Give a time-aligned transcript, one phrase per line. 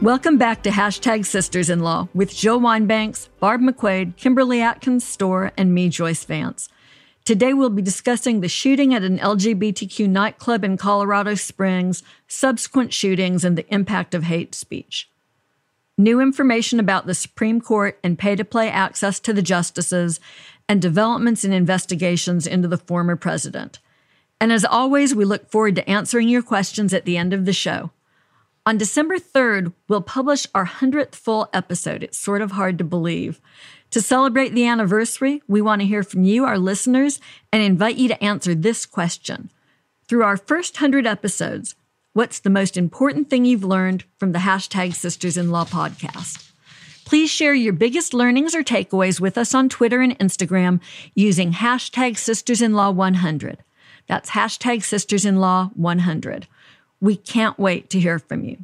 [0.00, 5.50] Welcome back to Hashtag Sisters in Law with Jill Wine-Banks, Barb McQuade, Kimberly Atkins Stohr,
[5.56, 6.68] and me, Joyce Vance.
[7.24, 13.44] Today we'll be discussing the shooting at an LGBTQ nightclub in Colorado Springs, subsequent shootings,
[13.44, 15.10] and the impact of hate speech.
[15.98, 20.20] New information about the Supreme Court and pay to play access to the justices,
[20.68, 23.80] and developments in investigations into the former president.
[24.40, 27.52] And as always, we look forward to answering your questions at the end of the
[27.52, 27.90] show.
[28.68, 32.02] On December 3rd, we'll publish our 100th full episode.
[32.02, 33.40] It's sort of hard to believe.
[33.92, 37.18] To celebrate the anniversary, we want to hear from you, our listeners,
[37.50, 39.50] and invite you to answer this question.
[40.06, 41.76] Through our first 100 episodes,
[42.12, 46.52] what's the most important thing you've learned from the hashtag Sisters in Law podcast?
[47.06, 50.78] Please share your biggest learnings or takeaways with us on Twitter and Instagram
[51.14, 53.64] using hashtag Sisters in Law 100.
[54.08, 56.46] That's hashtag Sisters in Law 100.
[57.00, 58.58] We can't wait to hear from you.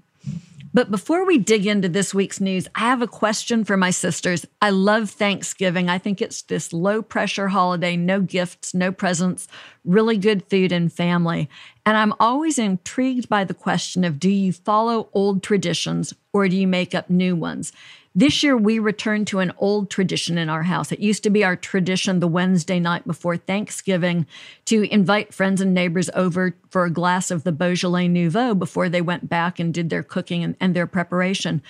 [0.75, 4.45] But before we dig into this week's news, I have a question for my sisters.
[4.61, 5.89] I love Thanksgiving.
[5.89, 9.47] I think it's this low pressure holiday, no gifts, no presents,
[9.85, 11.49] really good food and family.
[11.87, 16.57] And I'm always intrigued by the question of do you follow old traditions or do
[16.57, 17.73] you make up new ones?
[18.17, 20.93] This year, we returned to an old tradition in our house.
[20.93, 24.27] It used to be our tradition the Wednesday night before Thanksgiving
[24.67, 29.03] to invite friends and neighbors over for a glass of the Beaujolais Nouveau before they
[29.03, 31.61] went back and did their cooking and, and their preparation.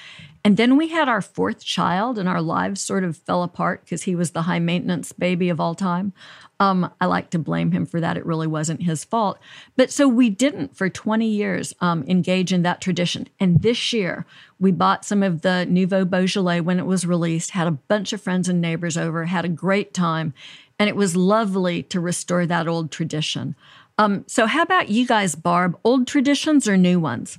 [0.45, 4.03] And then we had our fourth child, and our lives sort of fell apart because
[4.03, 6.13] he was the high maintenance baby of all time.
[6.61, 8.17] Um, I like to blame him for that.
[8.17, 9.39] It really wasn't his fault.
[9.77, 13.29] But so we didn't for 20 years um, engage in that tradition.
[13.41, 14.25] And this year,
[14.61, 18.21] we bought some of the Nouveau Beaujolais when it was released, had a bunch of
[18.21, 20.33] friends and neighbors over, had a great time.
[20.79, 23.57] And it was lovely to restore that old tradition.
[23.97, 25.79] Um, so, how about you guys, Barb?
[25.85, 27.39] Old traditions or new ones?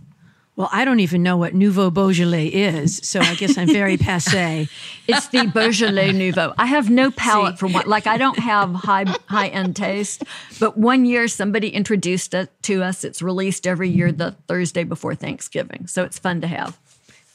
[0.56, 4.70] Well, I don't even know what Nouveau Beaujolais is, so I guess I'm very passe.
[5.08, 6.54] It's the Beaujolais Nouveau.
[6.58, 7.60] I have no palate See?
[7.60, 10.24] for what, like I don't have high high end taste.
[10.60, 13.04] But one year somebody introduced it to us.
[13.04, 16.80] It's released every year the Thursday before Thanksgiving, so it's fun to have.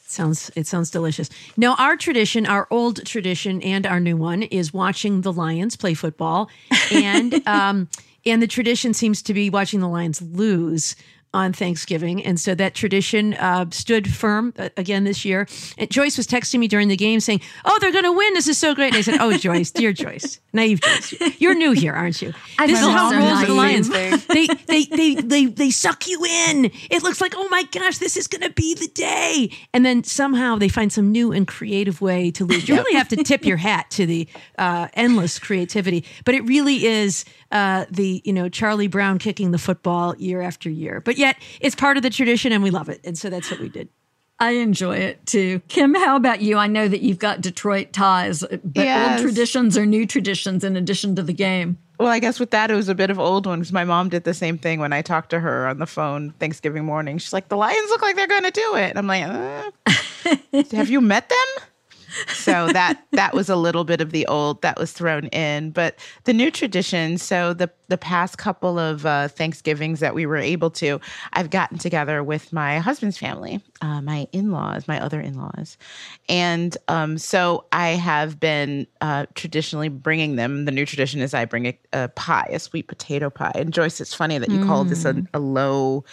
[0.07, 1.31] Sounds it sounds delicious.
[1.57, 5.95] Now our tradition, our old tradition, and our new one is watching the Lions play
[5.95, 6.51] football,
[6.91, 7.89] and um,
[8.27, 10.97] and the tradition seems to be watching the Lions lose
[11.33, 12.25] on Thanksgiving.
[12.25, 15.47] And so that tradition uh, stood firm uh, again this year.
[15.79, 18.35] And Joyce was texting me during the game saying, Oh, they're going to win.
[18.35, 18.89] This is so great.
[18.89, 22.33] And I said, Oh, Joyce, dear Joyce, naive Joyce, you're new here, aren't you?
[22.59, 23.89] I this is how rolls with the Lions.
[23.89, 26.71] They, they, they, they, they suck you in.
[26.91, 29.51] It looks like, Oh my gosh, this is going to be the day.
[29.73, 32.69] And then somehow they find some new and creative way to lose.
[32.69, 34.27] You really have to tip your hat to the
[34.59, 36.05] uh, endless creativity.
[36.25, 40.69] But it really is uh, the, you know, Charlie Brown kicking the football year after
[40.69, 41.01] year.
[41.01, 43.01] But yet it's part of the tradition and we love it.
[43.05, 43.89] And so that's what we did.
[44.41, 45.61] I enjoy it too.
[45.69, 46.57] Kim, how about you?
[46.57, 49.21] I know that you've got Detroit ties, but yes.
[49.21, 51.77] old traditions or new traditions in addition to the game.
[51.99, 53.71] Well, I guess with that, it was a bit of old ones.
[53.71, 56.87] My mom did the same thing when I talked to her on the phone Thanksgiving
[56.87, 57.19] morning.
[57.19, 58.97] She's like, the Lions look like they're going to do it.
[58.97, 61.65] And I'm like, uh, have you met them?
[62.29, 65.99] So that that was a little bit of the old that was thrown in but
[66.25, 70.71] the new tradition so the the past couple of uh, thanksgivings that we were able
[70.71, 71.01] to
[71.33, 75.77] i've gotten together with my husband's family uh, my in-laws my other in-laws
[76.29, 81.45] and um, so i have been uh, traditionally bringing them the new tradition is i
[81.45, 84.67] bring a, a, pie a sweet potato pie and joyce it's funny that you mm.
[84.67, 86.05] call this a, a low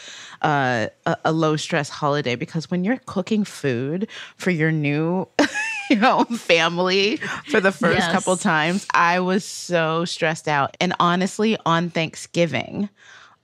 [0.42, 5.28] uh, a, a low stress holiday because when you're cooking food for your new
[5.90, 7.18] you know, family
[7.50, 8.12] for the first yes.
[8.12, 8.86] couple times.
[8.94, 10.76] I was so stressed out.
[10.80, 12.90] And honestly, on Thanksgiving,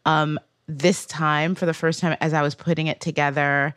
[0.06, 3.76] um, this time for the first time as I was putting it together,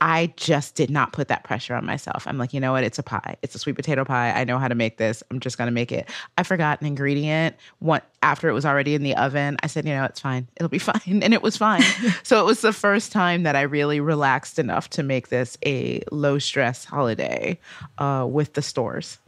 [0.00, 2.26] I just did not put that pressure on myself.
[2.26, 2.84] I'm like, you know what?
[2.84, 3.36] It's a pie.
[3.42, 4.30] It's a sweet potato pie.
[4.30, 5.22] I know how to make this.
[5.30, 6.08] I'm just going to make it.
[6.36, 7.56] I forgot an ingredient.
[7.80, 10.46] What after it was already in the oven, I said, you know, it's fine.
[10.56, 11.22] It'll be fine.
[11.22, 11.82] And it was fine.
[12.22, 16.02] so it was the first time that I really relaxed enough to make this a
[16.12, 17.58] low stress holiday
[17.98, 19.18] uh, with the Stohrs.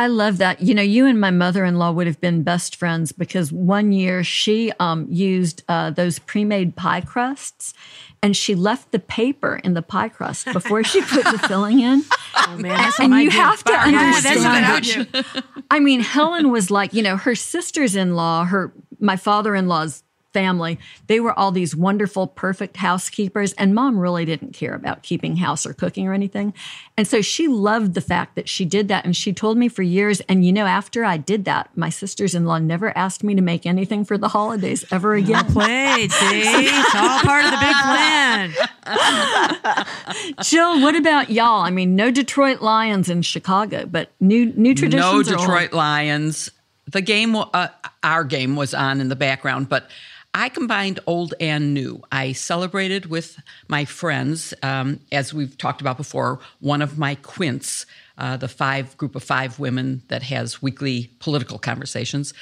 [0.00, 0.62] I love that.
[0.62, 3.92] You know, you and my mother in law would have been best friends because one
[3.92, 7.74] year she um, used uh, those pre made pie crusts
[8.22, 12.02] and she left the paper in the pie crust before she put the filling in.
[12.34, 15.06] Oh man, and you have to understand.
[15.12, 15.22] Yeah,
[15.70, 19.68] I mean, Helen was like, you know, her sisters in law, her my father in
[19.68, 20.02] law's
[20.32, 23.52] family, they were all these wonderful, perfect housekeepers.
[23.54, 26.54] And mom really didn't care about keeping house or cooking or anything.
[26.96, 29.04] And so she loved the fact that she did that.
[29.04, 30.20] And she told me for years.
[30.22, 33.42] And you know, after I did that, my sisters in law never asked me to
[33.42, 35.46] make anything for the holidays ever again.
[35.54, 36.12] Well played.
[36.12, 38.52] See, it's all part of the big plan.
[40.42, 41.62] Jill, what about y'all?
[41.62, 45.12] I mean, no Detroit Lions in Chicago, but new new traditions.
[45.12, 46.50] No Detroit Lions.
[46.86, 47.68] The game, uh,
[48.02, 49.88] our game was on in the background, but
[50.32, 52.02] I combined old and new.
[52.12, 57.84] I celebrated with my friends, um, as we've talked about before, one of my quints,
[58.16, 62.32] uh, the five group of five women that has weekly political conversations.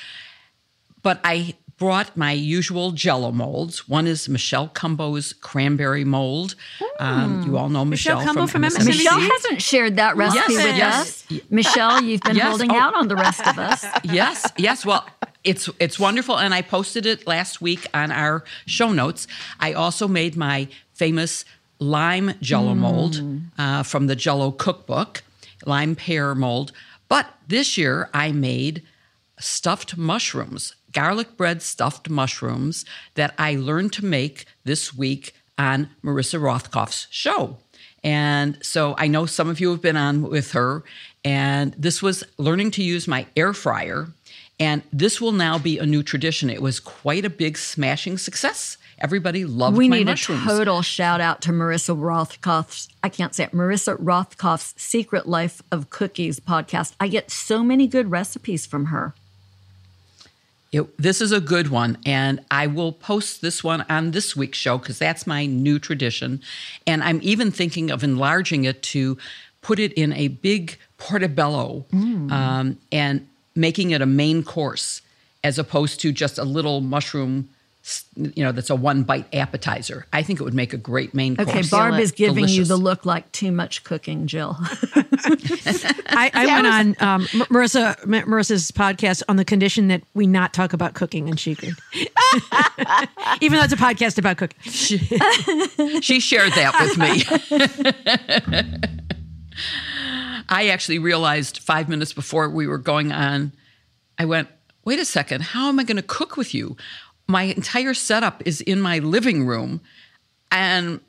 [1.02, 3.88] But I brought my usual jello molds.
[3.88, 6.54] One is Michelle Cumbo's cranberry mold.
[6.98, 8.86] Um, you all know Michelle, Michelle from, from MSNBC.
[8.86, 11.00] Michelle hasn't shared that recipe Yes, with yes.
[11.30, 11.40] us.
[11.50, 12.48] Michelle, you've been Yes.
[12.48, 12.78] holding Oh.
[12.80, 13.84] out on the rest of us.
[14.04, 14.84] yes, yes.
[14.84, 15.06] Well,
[15.44, 19.26] it's it's wonderful, and I posted it last week on our show notes.
[19.60, 21.44] I also made my famous
[21.78, 23.22] lime Jello mold
[23.56, 25.22] uh, from the Jello cookbook,
[25.64, 26.72] lime pear mold.
[27.08, 28.82] But this year, I made
[29.38, 32.84] stuffed mushrooms, garlic bread stuffed mushrooms
[33.14, 37.56] that I learned to make this week on Marissa Rothkopf's show.
[38.02, 40.82] And so I know some of you have been on with her,
[41.24, 44.08] and this was learning to use my air fryer.
[44.58, 46.50] And this will now be a new tradition.
[46.50, 48.76] It was quite a big smashing success.
[48.98, 50.42] Everybody loved We my need mushrooms.
[50.42, 55.62] a total shout out to Marissa Rothkopf's, I can't say it, Marissa Rothkopf's Secret Life
[55.70, 56.94] of Cookies podcast.
[56.98, 59.14] I get so many good recipes from her.
[60.70, 64.59] It- this is a good one, and I will post this one on this week's
[64.59, 66.43] show because that's my new tradition.
[66.87, 69.17] And I'm even thinking of enlarging it to
[69.62, 75.00] put it in a big portobello um, and making it a main course
[75.43, 77.49] as opposed to just a little mushroom.
[77.88, 80.06] S- You know, that's a one bite appetizer.
[80.12, 81.49] I think it would make a great main course.
[81.49, 84.56] Okay, Barb is giving you the look like too much cooking, Jill.
[86.11, 90.73] I, I went on um, Marissa Marissa's podcast on the condition that we not talk
[90.73, 91.76] about cooking, and she agreed.
[93.40, 94.61] Even though it's a podcast about cooking.
[94.70, 97.25] she shared that with me.
[100.49, 103.52] I actually realized five minutes before we were going on,
[104.19, 104.49] I went,
[104.84, 106.76] wait a second, how am I going to cook with you?
[107.28, 109.80] My entire setup is in my living room.
[110.50, 111.00] And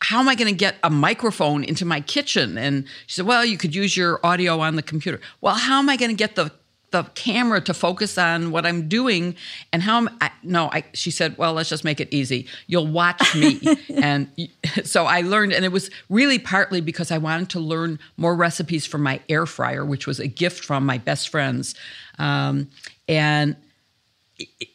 [0.00, 2.58] how am I going to get a microphone into my kitchen?
[2.58, 5.20] And she said, well, you could use your audio on the computer.
[5.40, 6.52] Well, how am I going to get the
[6.92, 9.34] the camera to focus on what I'm doing
[9.72, 12.86] and how am I, no I she said well let's just make it easy you'll
[12.86, 13.60] watch me
[13.96, 14.30] and
[14.84, 18.86] so I learned and it was really partly because I wanted to learn more recipes
[18.86, 21.74] for my air fryer which was a gift from my best friends
[22.18, 22.70] um,
[23.08, 23.56] and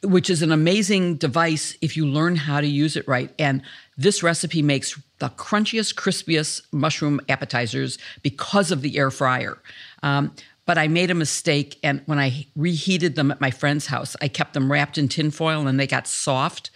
[0.03, 3.31] which is an amazing device if you learn how to use it right.
[3.37, 3.61] And
[3.97, 9.59] this recipe makes the crunchiest, crispiest mushroom appetizers because of the air fryer.
[10.01, 10.33] Um,
[10.65, 14.27] but I made a mistake, and when I reheated them at my friend's house, I
[14.27, 16.71] kept them wrapped in tinfoil and they got soft,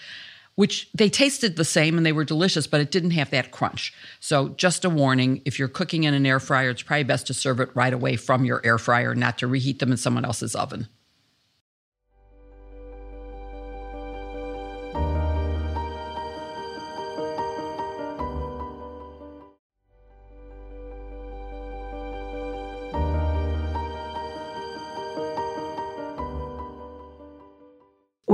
[0.56, 3.94] which they tasted the same and they were delicious, but it didn't have that crunch.
[4.20, 7.34] So, just a warning if you're cooking in an air fryer, it's probably best to
[7.34, 10.56] serve it right away from your air fryer, not to reheat them in someone else's
[10.56, 10.88] oven.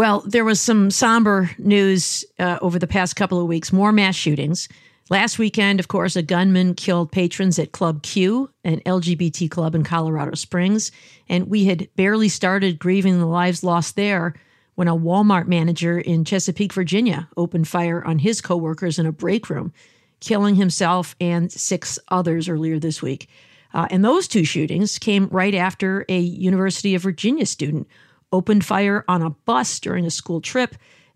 [0.01, 4.15] Well, there was some somber news uh, over the past couple of weeks, more mass
[4.15, 4.67] shootings.
[5.11, 9.83] Last weekend, of course, a gunman killed patrons at Club Q, an LGBT club in
[9.83, 10.91] Colorado Springs.
[11.29, 14.33] And we had barely started grieving the lives lost there
[14.73, 19.51] when a Walmart manager in Chesapeake, Virginia, opened fire on his coworkers in a break
[19.51, 19.71] room,
[20.19, 23.29] killing himself and six others earlier this week.
[23.71, 27.87] Uh, and those two shootings came right after a University of Virginia student
[28.31, 30.75] opened fire on a bus during a school trip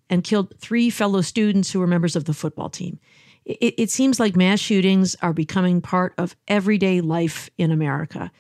[0.09, 2.99] and killed three fellow students who were members of the football team.
[3.45, 8.31] It, it seems like mass shootings are becoming part of everyday life in America.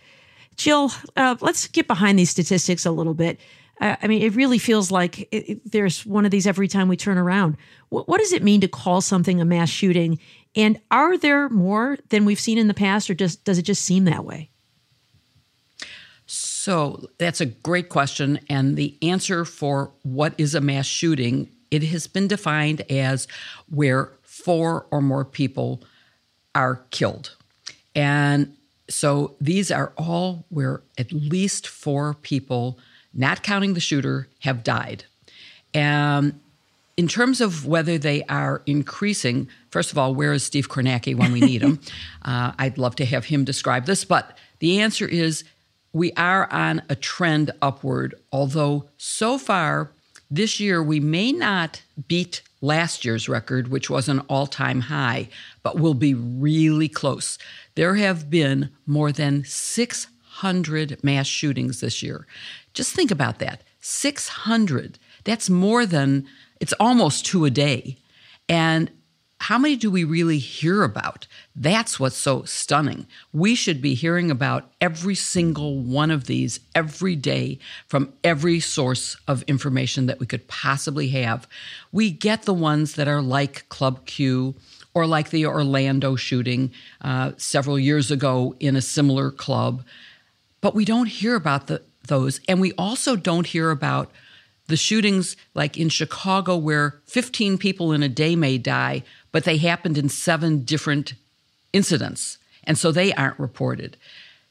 [0.55, 3.39] Jill, uh, let's get behind these statistics a little bit.
[3.81, 6.87] Uh, I mean, it really feels like it, it- there's one of these every time
[6.87, 7.57] we turn around.
[7.89, 10.19] What, what does it mean to call something a mass shooting?
[10.55, 13.83] And are there more than we've seen in the past, or just does it just
[13.83, 14.49] seem that way?
[16.65, 18.39] So that's a great question.
[18.49, 23.27] And the answer for what is a mass shooting, it has been defined as
[23.69, 25.83] where four or more people
[26.55, 27.35] are killed.
[27.93, 28.57] And
[28.89, 32.79] so these are all where at least four people,
[33.13, 35.05] not counting the shooter, have died.
[35.71, 36.39] And
[36.97, 41.31] in terms of whether they are increasing, first of all, where is Steve Kornacki when
[41.31, 41.79] we need him?
[42.23, 45.43] uh, I'd love to have him describe this, but the answer is
[45.95, 49.91] we are on a trend upward, although so far
[50.29, 55.29] this year we may not beat last year's record, which was an all time high,
[55.63, 57.37] but we'll be really close.
[57.75, 62.27] There have been more than 600 mass shootings this year.
[62.73, 64.99] Just think about that 600.
[65.23, 66.27] That's more than,
[66.59, 67.99] it's almost two a day.
[68.49, 68.91] And
[69.45, 71.27] how many do we really hear about?
[71.55, 73.05] That's what's so stunning.
[73.31, 79.15] We should be hearing about every single one of these every day from every source
[79.27, 81.47] of information that we could possibly have.
[81.91, 84.55] We get the ones that are like Club Q
[84.95, 86.71] or like the Orlando shooting
[87.01, 89.83] uh, several years ago in a similar club,
[90.59, 92.41] but we don't hear about the, those.
[92.47, 94.09] And we also don't hear about
[94.67, 99.03] the shootings like in Chicago where 15 people in a day may die,
[99.35, 101.13] but they happened in seven different
[101.73, 102.37] incidents.
[102.63, 103.97] And so they aren't reported.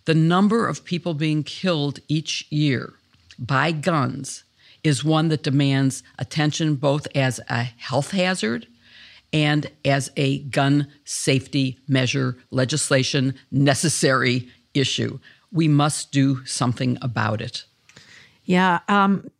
[0.04, 2.92] The number of people being killed each year
[3.38, 4.44] by guns
[4.82, 8.66] is one that demands attention both as a health hazard
[9.32, 15.18] and as a gun safety measure legislation necessary issue.
[15.50, 17.64] We must do something about it.
[18.44, 18.80] Yeah.
[18.88, 19.30] Um,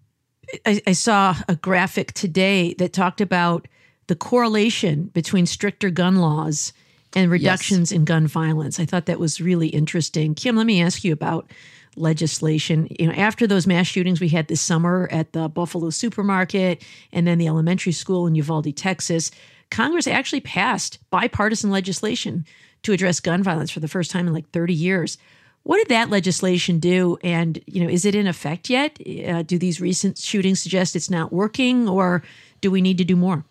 [0.65, 3.69] I, I saw a graphic today that talked about
[4.07, 6.73] the correlation between stricter gun laws
[7.15, 7.97] and reductions yes.
[7.97, 8.81] in gun violence.
[8.81, 10.35] I thought that was really interesting.
[10.35, 11.51] Kim, let me ask you about
[11.97, 12.89] legislation.
[12.99, 16.83] You know, after those mass shootings we had this summer at the Buffalo supermarket
[17.13, 19.31] and then the elementary school in Uvalde, Texas,
[19.71, 22.45] Congress actually passed bipartisan legislation
[22.83, 25.19] to address gun violence for the first time in like 30 years.
[25.63, 27.17] What did that legislation do?
[27.25, 28.99] And, you know, is it in effect yet?
[29.27, 32.23] Uh, do these recent shootings suggest it's not working or
[32.61, 33.45] do we need to do more?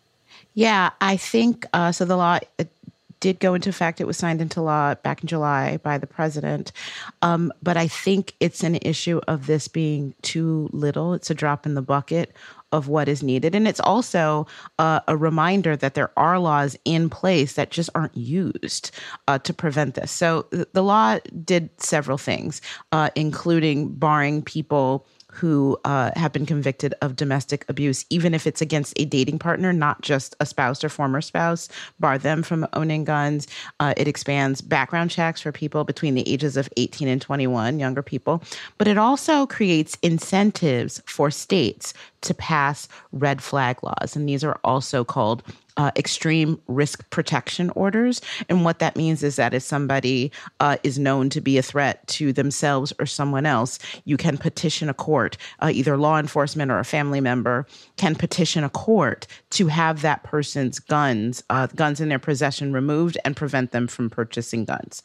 [0.53, 2.05] Yeah, I think uh, so.
[2.05, 2.39] The law
[3.19, 4.01] did go into effect.
[4.01, 6.74] It was signed into law back in July by the president.
[7.22, 11.13] Um, but I think it's an issue of this being too little.
[11.13, 12.36] It's a drop in the bucket
[12.74, 13.55] of what is needed.
[13.55, 14.45] And it's also
[14.77, 18.91] uh, a reminder that there are laws in place that just aren't used
[19.29, 20.12] uh, to prevent this.
[20.12, 26.94] So the law did several things, uh, including barring people who uh, have been convicted
[27.02, 30.90] of domestic abuse, even if it's against a dating partner, not just a spouse or
[30.90, 33.48] former spouse, bar them from owning guns.
[33.80, 38.04] Uh, it expands background checks for people between the ages of 18 and 21, younger
[38.04, 38.44] people.
[38.78, 44.16] But it also creates incentives for states to pass red flag laws.
[44.16, 45.44] And these are also called
[45.77, 48.22] uh, extreme risk protection orders.
[48.50, 52.06] And what that means is that if somebody uh, is known to be a threat
[52.08, 56.80] to themselves or someone else, you can petition a court, uh, either law enforcement or
[56.80, 57.65] a family member
[57.98, 63.18] can petition a court to have that person's guns, uh, guns in their possession removed
[63.25, 65.03] and prevent them from purchasing guns.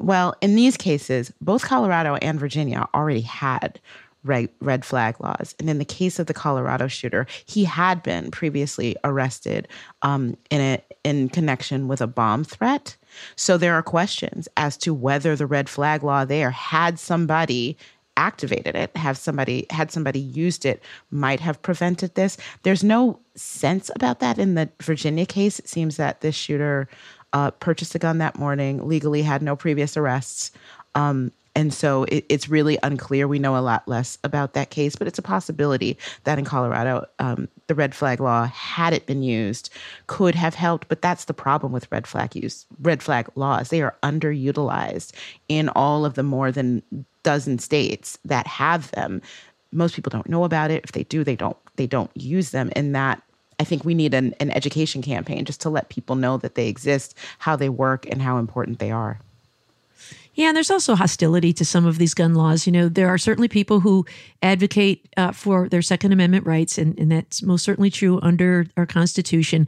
[0.00, 3.80] Well, in these cases, both Colorado and Virginia already had
[4.24, 5.54] red, red flag laws.
[5.58, 9.68] And in the case of the Colorado shooter, he had been previously arrested
[10.02, 12.96] um, in a, in connection with a bomb threat.
[13.36, 17.76] So there are questions as to whether the red flag law there had somebody
[18.16, 22.36] activated it, have somebody had somebody used it, might have prevented this.
[22.64, 25.60] There's no sense about that in the Virginia case.
[25.60, 26.88] It seems that this shooter
[27.32, 30.50] uh, purchased a gun that morning, legally had no previous arrests.
[30.94, 33.26] Um, and so it, it's really unclear.
[33.26, 37.04] We know a lot less about that case, but it's a possibility that in Colorado,
[37.18, 39.68] um, the red flag law, had it been used,
[40.06, 40.86] could have helped.
[40.86, 43.70] But that's the problem with red flag use, red flag laws.
[43.70, 45.10] They are underutilized
[45.48, 46.80] in all of the more than
[47.24, 49.20] dozen states that have them.
[49.72, 50.84] Most people don't know about it.
[50.84, 52.70] If they do, they don't they don't use them.
[52.76, 53.20] And that
[53.58, 56.68] I think we need an, an education campaign just to let people know that they
[56.68, 59.18] exist, how they work, and how important they are.
[60.34, 62.66] Yeah, and there's also hostility to some of these gun laws.
[62.66, 64.06] You know, there are certainly people who
[64.42, 68.86] advocate uh, for their Second Amendment rights, and, and that's most certainly true under our
[68.86, 69.66] Constitution.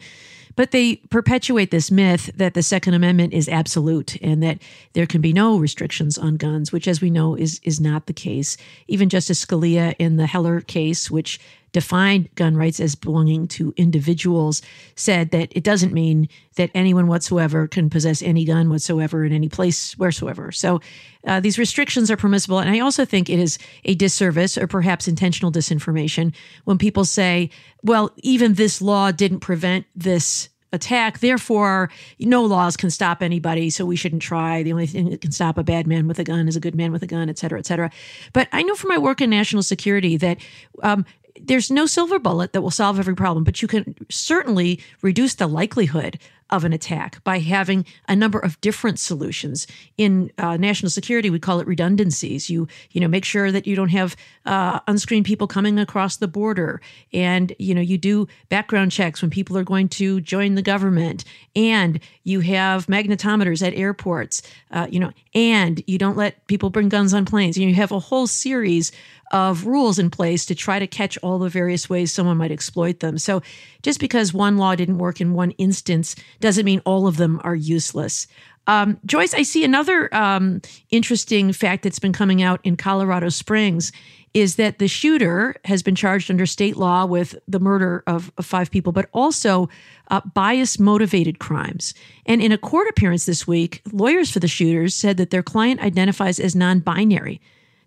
[0.56, 4.58] But they perpetuate this myth that the Second Amendment is absolute and that
[4.92, 8.12] there can be no restrictions on guns, which, as we know, is is not the
[8.12, 8.56] case.
[8.86, 11.40] Even Justice Scalia in the Heller case, which
[11.72, 14.62] defined gun rights as belonging to individuals,
[14.96, 19.48] said that it doesn't mean that anyone whatsoever can possess any gun whatsoever in any
[19.48, 20.52] place wheresoever.
[20.52, 20.80] So
[21.26, 22.58] uh, these restrictions are permissible.
[22.58, 26.34] And I also think it is a disservice or perhaps intentional disinformation
[26.64, 27.50] when people say,
[27.82, 31.18] well, even this law didn't prevent this attack.
[31.18, 34.62] Therefore, no laws can stop anybody, so we shouldn't try.
[34.62, 36.76] The only thing that can stop a bad man with a gun is a good
[36.76, 37.90] man with a gun, et cetera, et cetera.
[38.32, 40.38] But I know from my work in national security that
[40.84, 41.04] um,
[41.46, 45.46] there's no silver bullet that will solve every problem, but you can certainly reduce the
[45.46, 46.18] likelihood
[46.50, 49.66] of an attack by having a number of different solutions.
[49.96, 52.50] In uh, national security, we call it redundancies.
[52.50, 56.28] You you know make sure that you don't have uh, unscreened people coming across the
[56.28, 56.80] border,
[57.12, 61.24] and you know you do background checks when people are going to join the government,
[61.54, 64.42] and you have magnetometers at airports.
[64.70, 67.56] Uh, you know, and you don't let people bring guns on planes.
[67.56, 68.90] You, have a whole series
[69.30, 73.00] of rules in place to try to catch all the various ways someone might exploit
[73.00, 73.18] them.
[73.18, 73.42] So
[73.82, 77.54] just because one law didn't work in one instance doesn't mean all of them are
[77.54, 78.26] useless.
[78.66, 80.60] Um, Joyce, I see another um,
[80.90, 83.90] interesting fact that's been coming out in Colorado Springs
[84.32, 88.46] is that the shooter has been charged under state law with the murder of, of
[88.46, 89.68] five people, but also
[90.08, 91.94] uh, bias motivated crimes.
[92.26, 95.80] And in a court appearance this week, lawyers for the shooters said that their client
[95.80, 97.40] identifies as non binary.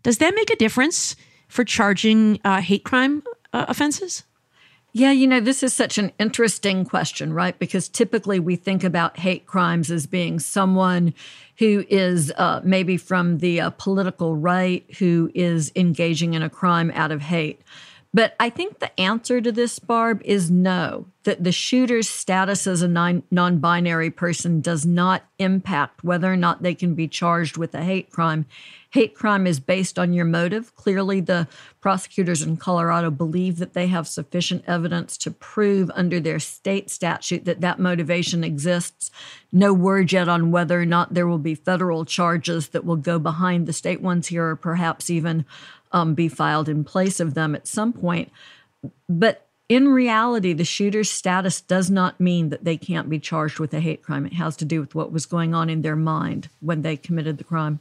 [0.03, 1.15] Does that make a difference?
[1.53, 3.21] For charging uh, hate crime
[3.53, 4.23] uh, offenses?
[4.91, 7.57] Yeah, you know, this is such an interesting question, right?
[7.57, 11.13] Because typically we think about hate crimes as being someone
[11.57, 16.91] who is uh, maybe from the uh, political right who is engaging in a crime
[16.95, 17.61] out of hate.
[18.15, 22.83] But I think the answer to this, Barb, is no, that the shooter's status as
[22.83, 27.73] a non binary person does not impact whether or not they can be charged with
[27.73, 28.45] a hate crime.
[28.93, 30.75] Hate crime is based on your motive.
[30.75, 31.47] Clearly, the
[31.81, 37.43] prosecutors in Colorado believe that they have sufficient evidence to prove under their state statute
[37.45, 39.09] that that motivation exists.
[39.51, 43.17] No word yet on whether or not there will be federal charges that will go
[43.17, 45.43] behind the state ones here, or perhaps even
[45.91, 48.31] um, be filed in place of them at some point.
[49.09, 53.73] But in reality, the shooter's status does not mean that they can't be charged with
[53.73, 54.27] a hate crime.
[54.27, 57.39] It has to do with what was going on in their mind when they committed
[57.39, 57.79] the crime.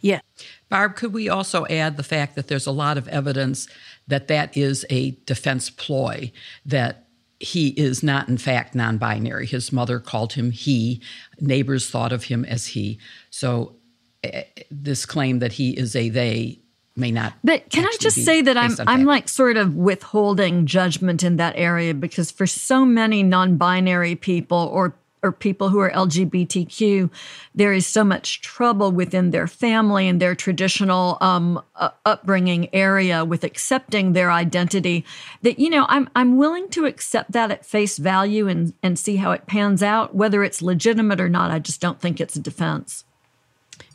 [0.00, 0.20] Yeah.
[0.68, 3.68] Barb, could we also add the fact that there's a lot of evidence
[4.06, 6.32] that that is a defense ploy,
[6.64, 7.06] that
[7.40, 9.46] he is not, in fact, non binary.
[9.46, 11.00] His mother called him he,
[11.40, 12.98] neighbors thought of him as he.
[13.30, 13.76] So,
[14.24, 16.58] uh, this claim that he is a they
[16.96, 17.34] may not.
[17.44, 21.54] But can I just say that I'm I'm like sort of withholding judgment in that
[21.56, 27.10] area because for so many non-binary people or or people who are LGBTQ,
[27.54, 33.24] there is so much trouble within their family and their traditional um, uh, upbringing area
[33.24, 35.04] with accepting their identity
[35.42, 39.16] that you know I'm I'm willing to accept that at face value and and see
[39.16, 41.50] how it pans out, whether it's legitimate or not.
[41.50, 43.04] I just don't think it's a defense.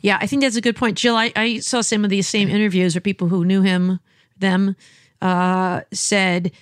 [0.00, 1.16] Yeah, I think that's a good point, Jill.
[1.16, 4.00] I, I saw some of these same interviews where people who knew him,
[4.38, 4.76] them,
[5.22, 6.52] uh, said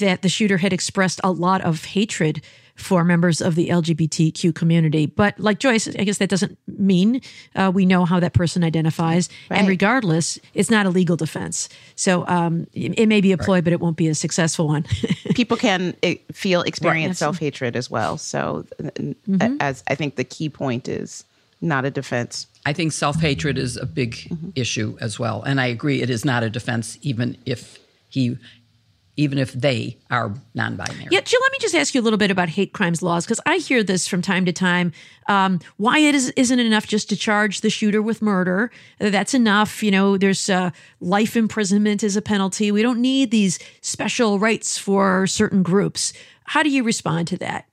[0.00, 2.42] that the shooter had expressed a lot of hatred
[2.80, 5.06] for members of the LGBTQ community.
[5.06, 7.20] But like Joyce, I guess that doesn't mean
[7.54, 9.28] uh, we know how that person identifies.
[9.50, 9.58] Right.
[9.58, 11.68] And regardless, it's not a legal defense.
[11.94, 13.64] So um, it, it, may be a ploy, right.
[13.64, 14.84] but it won't be a successful one.
[15.34, 17.16] People can eh, feel, experience right.
[17.16, 18.16] self hatred as well.
[18.18, 19.56] So, mm-hmm.
[19.60, 21.24] as I think the key point is
[21.60, 22.46] not a defense.
[22.66, 24.50] I think self hatred is a big mm-hmm.
[24.54, 28.38] issue as well, and I agree it is not a defense, even if he,
[29.20, 31.08] even if they are non-binary.
[31.10, 31.40] Yeah, Jill.
[31.42, 33.82] Let me just ask you a little bit about hate crimes laws because I hear
[33.82, 34.92] this from time to time.
[35.28, 38.70] Um, why it is, isn't enough just to charge the shooter with murder?
[38.98, 39.82] That's enough.
[39.82, 42.72] You know, there's uh, life imprisonment as a penalty.
[42.72, 46.14] We don't need these special rights for certain groups.
[46.44, 47.66] How do you respond to that?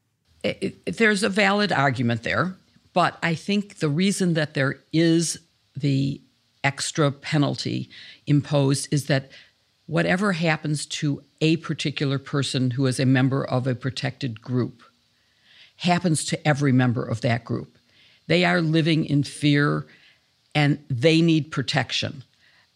[0.44, 2.58] It, it, there's a valid argument there.
[2.92, 5.40] But I think the reason that there is
[5.78, 6.22] the
[6.64, 7.90] extra penalty
[8.26, 9.32] imposed is that
[9.88, 14.84] whatever happens to a particular person who is a member of a protected group
[15.78, 17.78] happens to every member of that group.
[18.28, 19.88] They are living in fear
[20.54, 22.24] and they need protection.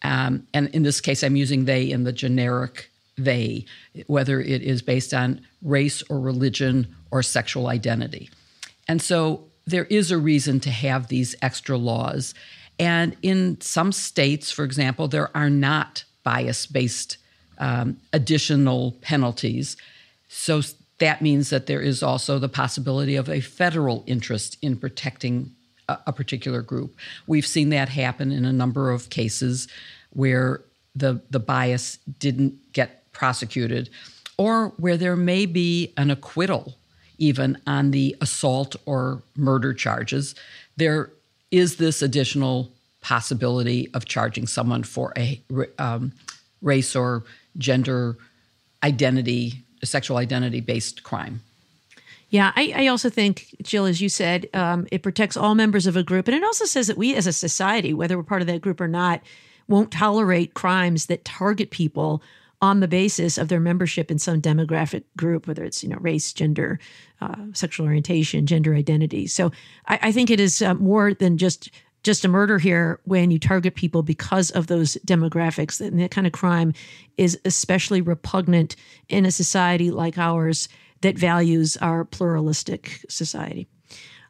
[0.04, 3.66] Um, and in this case, I'm using they in the generic they,
[4.08, 8.30] whether it is based on race or religion or sexual identity.
[8.88, 12.34] And so there is a reason to have these extra laws.
[12.80, 17.18] And in some states, for example, there are not bias based
[17.58, 19.78] um, additional penalties.
[20.28, 20.62] So
[21.00, 25.52] that means that there is also the possibility of a federal interest in protecting
[25.88, 26.96] a, a particular group.
[27.28, 29.68] We've seen that happen in a number of cases
[30.12, 30.62] where
[30.96, 33.90] the, the bias didn't get prosecuted
[34.38, 36.76] or where there may be an acquittal
[37.22, 40.34] even on the assault or murder charges,
[40.78, 41.12] there
[41.52, 42.72] is this additional
[43.02, 45.42] possibility of charging someone for a
[45.80, 46.14] um,
[46.62, 47.24] race or
[47.58, 48.18] gender
[48.84, 51.42] identity, sexual identity based crime.
[52.30, 55.98] Yeah, I, I, also think, Jill, as you said, um, it protects all members of
[55.98, 56.30] a group.
[56.30, 58.80] And it also says that we as a society, whether we're part of that group
[58.80, 59.22] or not,
[59.68, 62.24] won't tolerate crimes that target people
[62.62, 66.32] on the basis of their membership in some demographic group, whether it's you know race,
[66.32, 66.80] gender,
[67.20, 69.28] uh, sexual orientation, gender identity.
[69.28, 69.52] So
[69.88, 71.70] I, I think it is uh, more than just
[72.04, 75.80] just a murder here when you target people because of those demographics.
[75.80, 76.74] And that kind of crime
[77.18, 78.76] is especially repugnant
[79.08, 80.68] in a society like ours
[81.02, 83.68] that values our pluralistic society.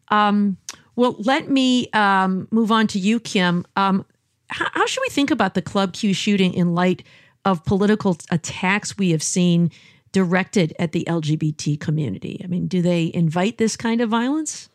[0.09, 0.57] Um,
[0.95, 3.65] well, let me um, move on to you, Kim.
[3.75, 4.05] Um,
[4.49, 7.03] how, how, should we think about the Club Q shooting in light
[7.45, 9.71] of political attacks we have seen
[10.11, 12.41] directed at the LGBT community?
[12.43, 14.69] I mean, do they invite this kind of violence?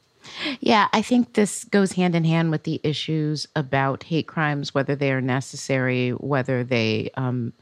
[0.60, 4.96] Yeah, I think this goes hand in hand with the issues about hate crimes, whether
[4.96, 7.52] they are necessary, whether they um,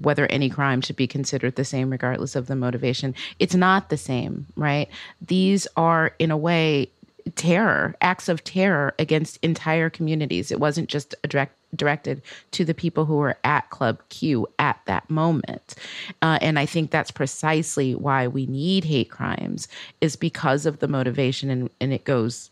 [0.00, 3.14] whether any crime should be considered the same regardless of the motivation.
[3.38, 4.88] It's not the same, right?
[5.20, 6.90] These are, in a way,
[7.34, 10.50] terror, acts of terror against entire communities.
[10.50, 14.80] It wasn't just a direct, directed to the people who were at Club Q at
[14.86, 15.74] that moment.
[16.22, 19.68] Uh, and I think that's precisely why we need hate crimes,
[20.00, 22.50] is because of the motivation, and, and it goes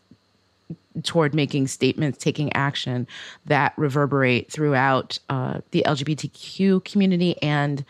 [1.03, 3.07] toward making statements, taking action
[3.45, 7.85] that reverberate throughout uh, the LGBTQ community and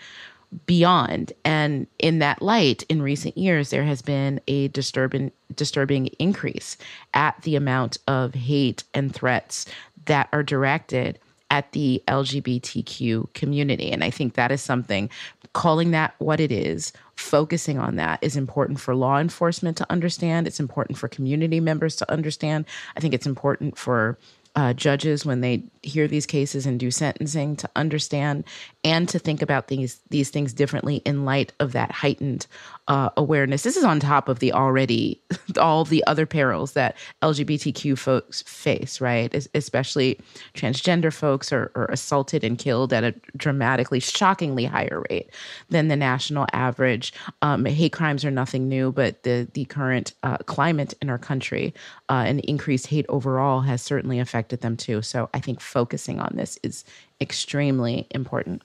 [0.66, 1.32] beyond.
[1.46, 6.78] And in that light, in recent years, there has been a disturbing disturbing increase
[7.14, 9.66] at the amount of hate and threats
[10.10, 11.20] that are directed
[11.52, 13.92] at the LGBTQ community.
[13.92, 15.10] And I think that is something
[15.54, 20.46] calling that what it is, focusing on that is important for law enforcement to understand.
[20.46, 22.66] It's important for community members to understand.
[22.96, 24.18] I think it's important for
[24.56, 28.44] uh, judges when they hear these cases and do sentencing to understand
[28.84, 32.48] and to think about these these things differently in light of that heightened
[32.90, 33.62] uh, awareness.
[33.62, 35.22] This is on top of the already
[35.60, 39.34] all the other perils that LGBTQ folks face, right?
[39.54, 40.20] especially
[40.56, 45.30] transgender folks are, are assaulted and killed at a dramatically, shockingly higher rate
[45.70, 47.14] than the national average.
[47.44, 51.74] Um, hate crimes are nothing new, but the the current uh, climate in our country
[52.10, 55.02] uh, and increased hate overall has certainly affected them too.
[55.04, 56.84] So I think focusing on this is
[57.22, 58.64] extremely important.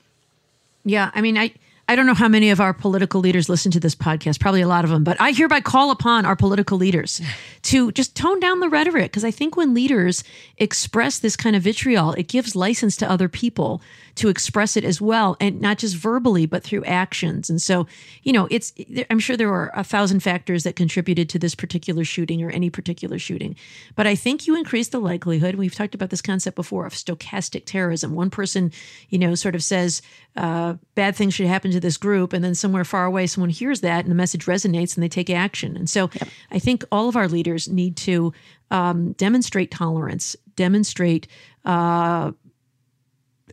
[0.84, 1.52] Yeah, I mean, I
[1.88, 4.68] I don't know how many of our political leaders listen to this podcast, probably a
[4.68, 7.20] lot of them, but I hereby call upon our political leaders
[7.62, 9.10] to just tone down the rhetoric.
[9.10, 10.24] Because I think when leaders
[10.58, 13.82] express this kind of vitriol, it gives license to other people
[14.16, 17.50] to express it as well and not just verbally but through actions.
[17.50, 17.86] And so
[18.22, 18.72] you know it's
[19.10, 22.70] i'm sure there were a thousand factors that contributed to this particular shooting or any
[22.70, 23.54] particular shooting
[23.94, 27.64] but i think you increase the likelihood we've talked about this concept before of stochastic
[27.64, 28.14] terrorism.
[28.14, 28.72] One person
[29.08, 30.02] you know sort of says
[30.36, 33.82] uh, bad things should happen to this group and then somewhere far away someone hears
[33.82, 36.28] that and the message resonates and they take action and so yep.
[36.50, 38.32] i think all of our leaders need to
[38.70, 41.26] um, demonstrate tolerance demonstrate
[41.64, 42.32] uh,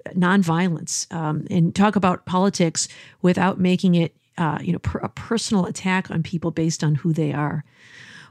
[0.09, 2.87] nonviolence um, and talk about politics
[3.21, 7.13] without making it, uh, you know, per, a personal attack on people based on who
[7.13, 7.63] they are.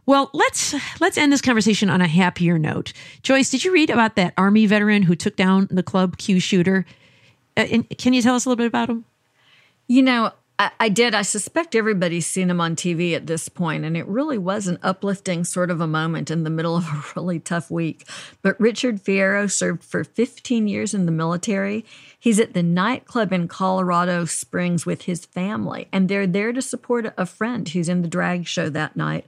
[0.07, 2.93] Well, let's let's end this conversation on a happier note.
[3.23, 6.85] Joyce, did you read about that army veteran who took down the Club Q shooter?
[7.57, 7.67] Uh,
[7.99, 9.05] can you tell us a little bit about him?
[9.91, 11.17] You know, I, I did.
[11.17, 14.79] I suspect everybody's seen him on TV at this point, and it really was an
[14.85, 18.07] uplifting sort of a moment in the middle of a really tough week.
[18.41, 21.85] But Richard Fierro served for 15 years in the military.
[22.21, 27.13] He's at the nightclub in Colorado Springs with his family, and they're there to support
[27.19, 29.27] a friend who's in the drag show that night.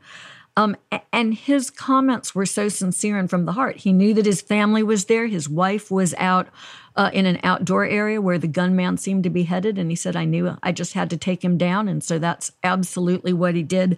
[0.56, 0.76] Um,
[1.12, 3.78] and his comments were so sincere and from the heart.
[3.78, 5.26] He knew that his family was there.
[5.26, 6.48] His wife was out
[6.94, 9.78] uh, in an outdoor area where the gunman seemed to be headed.
[9.78, 11.88] And he said, I knew I just had to take him down.
[11.88, 13.96] And so that's absolutely what he did.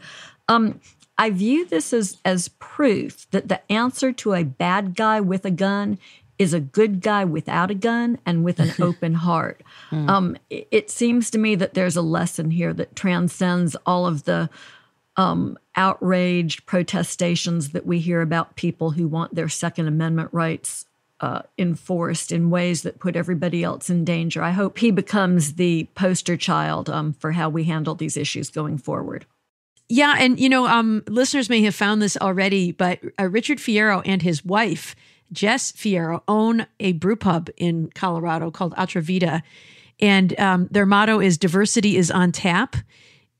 [0.48, 0.80] Um,
[1.18, 5.50] I view this as, as proof that the answer to a bad guy with a
[5.50, 5.98] gun
[6.38, 9.62] is a good guy without a gun and with an open heart.
[9.90, 10.08] Mm.
[10.08, 14.24] Um, it, it, seems to me that there's a lesson here that transcends all of
[14.24, 14.50] the
[15.16, 20.86] um, outraged protestations that we hear about people who want their Second Amendment rights
[21.20, 24.42] uh, enforced in ways that put everybody else in danger.
[24.42, 28.78] I hope he becomes the poster child um, for how we handle these issues going
[28.78, 29.24] forward.
[29.88, 34.02] Yeah, and you know, um, listeners may have found this already, but uh, Richard Fierro
[34.04, 34.96] and his wife
[35.32, 39.42] Jess Fierro own a brew pub in Colorado called Atrevida,
[40.00, 42.76] and um, their motto is "Diversity is on tap."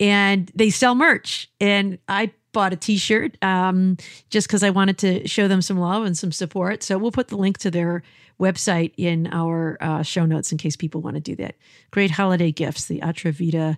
[0.01, 1.49] And they sell merch.
[1.61, 3.99] And I bought a t-shirt um,
[4.31, 6.83] just because I wanted to show them some love and some support.
[6.83, 8.03] So we'll put the link to their
[8.41, 11.57] website in our uh, show notes in case people want to do that.
[11.91, 13.77] Great holiday gifts, the Atrevida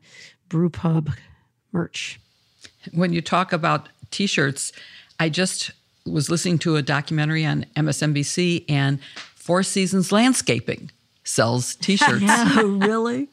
[0.48, 1.10] Brew Pub
[1.72, 2.20] merch.
[2.92, 4.72] When you talk about t-shirts,
[5.18, 5.72] I just
[6.06, 9.00] was listening to a documentary on MSNBC and
[9.34, 10.90] Four Seasons Landscaping
[11.24, 12.24] sells t-shirts.
[12.28, 13.28] oh, really?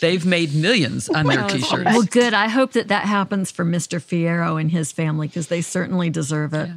[0.00, 1.84] They've made millions on their t shirts.
[1.84, 2.34] Well, good.
[2.34, 4.00] I hope that that happens for Mr.
[4.00, 6.68] Fierro and his family because they certainly deserve it.
[6.68, 6.74] Yeah.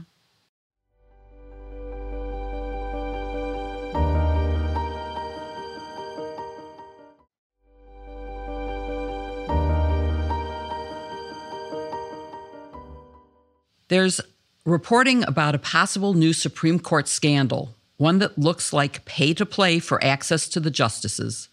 [13.91, 14.21] There's
[14.63, 19.79] reporting about a possible new Supreme Court scandal, one that looks like pay to play
[19.79, 21.49] for access to the justices.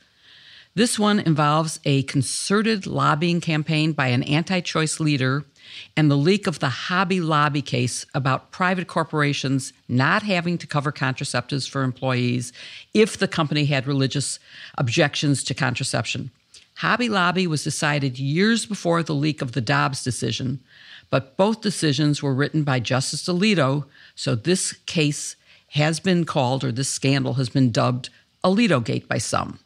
[0.74, 5.44] This one involves a concerted lobbying campaign by an anti choice leader
[5.96, 10.92] and the leak of the Hobby Lobby case about private corporations not having to cover
[10.92, 12.52] contraceptives for employees
[12.94, 14.38] if the company had religious
[14.76, 16.30] objections to contraception.
[16.76, 20.60] Hobby Lobby was decided years before the leak of the Dobbs decision,
[21.10, 25.34] but both decisions were written by Justice Alito, so this case
[25.70, 28.10] has been called, or this scandal has been dubbed,
[28.44, 29.58] Alito Gate by some.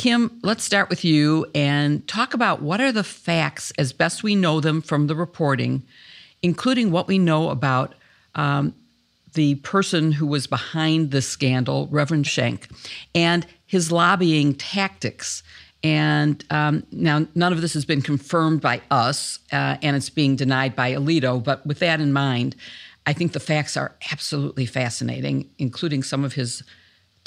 [0.00, 4.34] Kim, let's start with you and talk about what are the facts as best we
[4.34, 5.82] know them from the reporting,
[6.40, 7.94] including what we know about
[8.34, 8.74] um,
[9.34, 12.66] the person who was behind the scandal, Reverend Schenck,
[13.14, 15.42] and his lobbying tactics.
[15.84, 20.34] And um, now, none of this has been confirmed by us, uh, and it's being
[20.34, 21.44] denied by Alito.
[21.44, 22.56] But with that in mind,
[23.04, 26.62] I think the facts are absolutely fascinating, including some of his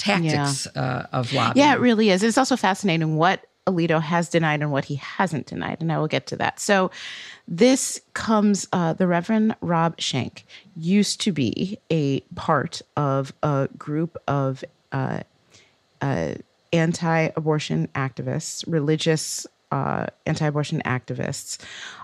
[0.03, 0.81] tactics yeah.
[0.81, 1.65] uh, of lobbying.
[1.65, 2.23] Yeah, it really is.
[2.23, 6.07] It's also fascinating what Alito has denied and what he hasn't denied, and I will
[6.07, 6.59] get to that.
[6.59, 6.91] So,
[7.47, 14.17] this comes, uh, the Reverend Rob Schenck used to be a part of a group
[14.27, 15.21] of uh,
[16.01, 16.33] uh
[16.73, 21.57] anti abortion activists, religious uh, anti abortion activists.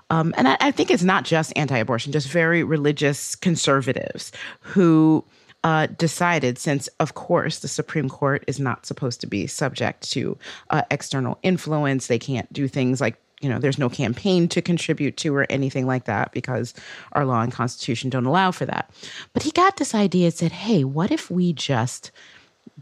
[0.10, 4.32] Um, and I, I, think it's not just anti abortion, just very religious conservatives
[4.62, 5.24] who
[5.64, 10.38] uh, decided, since, of course, the Supreme Court is not supposed to be subject to
[10.70, 15.16] uh, external influence, they can't do things like you know, there's no campaign to contribute
[15.16, 16.74] to or anything like that because
[17.14, 18.92] our law and constitution don't allow for that.
[19.34, 22.12] But he got this idea and said, hey, what if we just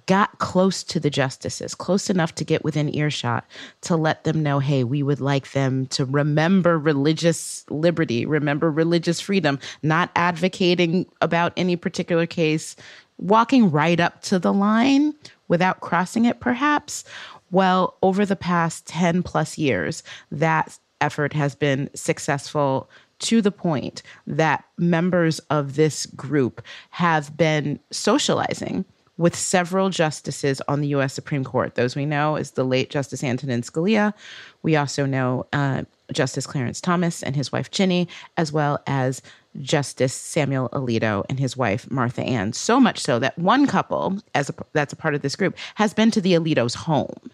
[0.06, 3.46] got close to the justices, close enough to get within earshot
[3.82, 9.20] to let them know, hey, we would like them to remember religious liberty, remember religious
[9.20, 12.76] freedom, not advocating about any particular case,
[13.18, 15.14] walking right up to the line
[15.48, 17.04] without crossing it, perhaps.
[17.52, 24.04] Well, over the past 10 plus years, that effort has been successful to the point
[24.28, 28.86] that members of this group have been socializing
[29.18, 31.14] with several justices on the U.S.
[31.14, 31.76] Supreme Court.
[31.76, 34.14] Those we know is the late Justice Antonin Scalia.
[34.62, 39.22] We also know uh, Justice Clarence Thomas and his wife Ginny, as well as
[39.62, 42.54] Justice Samuel Alito and his wife Martha Ann.
[42.54, 45.94] So much so that one couple, as a, that's a part of this group, has
[45.94, 47.32] been to the Alitos' home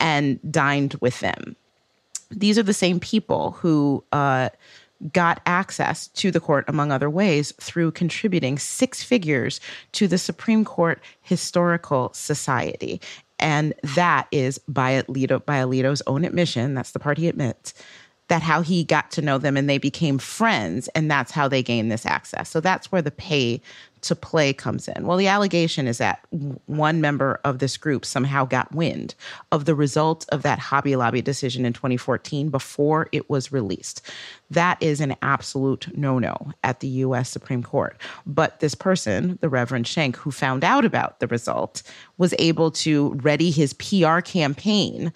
[0.00, 1.54] and dined with them.
[2.30, 4.02] These are the same people who.
[4.12, 4.48] Uh,
[5.12, 9.60] got access to the court, among other ways, through contributing six figures
[9.92, 13.00] to the Supreme Court Historical Society.
[13.38, 17.74] And that is by Alito, by Alito's own admission, that's the part he admits,
[18.28, 21.62] that how he got to know them and they became friends, and that's how they
[21.62, 22.48] gained this access.
[22.48, 23.60] So that's where the pay
[24.04, 25.06] to play comes in.
[25.06, 26.20] Well, the allegation is that
[26.66, 29.14] one member of this group somehow got wind
[29.50, 34.02] of the result of that Hobby Lobby decision in 2014 before it was released.
[34.50, 37.96] That is an absolute no no at the US Supreme Court.
[38.26, 41.82] But this person, the Reverend Schenck, who found out about the result,
[42.18, 45.12] was able to ready his PR campaign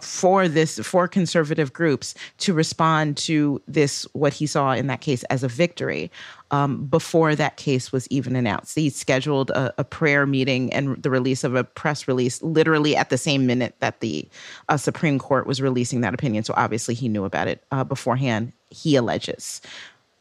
[0.00, 5.22] for this for conservative groups to respond to this what he saw in that case
[5.24, 6.10] as a victory
[6.50, 8.74] um, before that case was even announced.
[8.76, 13.10] He scheduled a, a, prayer meeting and the release of a press release literally at
[13.10, 14.28] the same minute that the
[14.68, 16.44] uh, Supreme Court was releasing that opinion.
[16.44, 18.52] So obviously he knew about it uh, beforehand.
[18.70, 19.60] He alleges.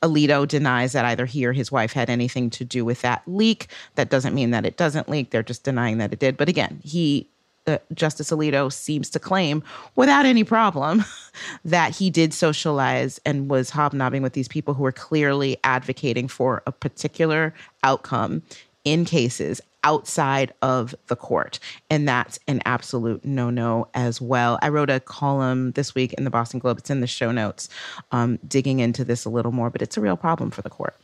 [0.01, 3.67] Alito denies that either he or his wife had anything to do with that leak.
[3.95, 5.29] That doesn't mean that it doesn't leak.
[5.29, 6.35] They're just denying that it did.
[6.35, 7.29] But again, he
[7.67, 9.63] uh, Justice Alito seems to claim
[9.95, 11.03] without any problem
[11.65, 16.61] that he did socialize and was hobnobbing with these people who were clearly advocating for
[16.67, 18.41] a particular outcome
[18.83, 21.59] in cases outside of the court.
[21.89, 24.57] And that's an absolute no no as well.
[24.61, 27.69] I wrote a column this week in the Boston Globe, it's in the show notes,
[28.11, 30.95] um, digging into this a little more, but it's a real problem for the court.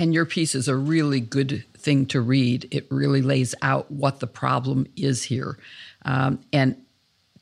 [0.00, 2.66] And your piece is a really good thing to read.
[2.70, 5.58] It really lays out what the problem is here
[6.06, 6.74] um, and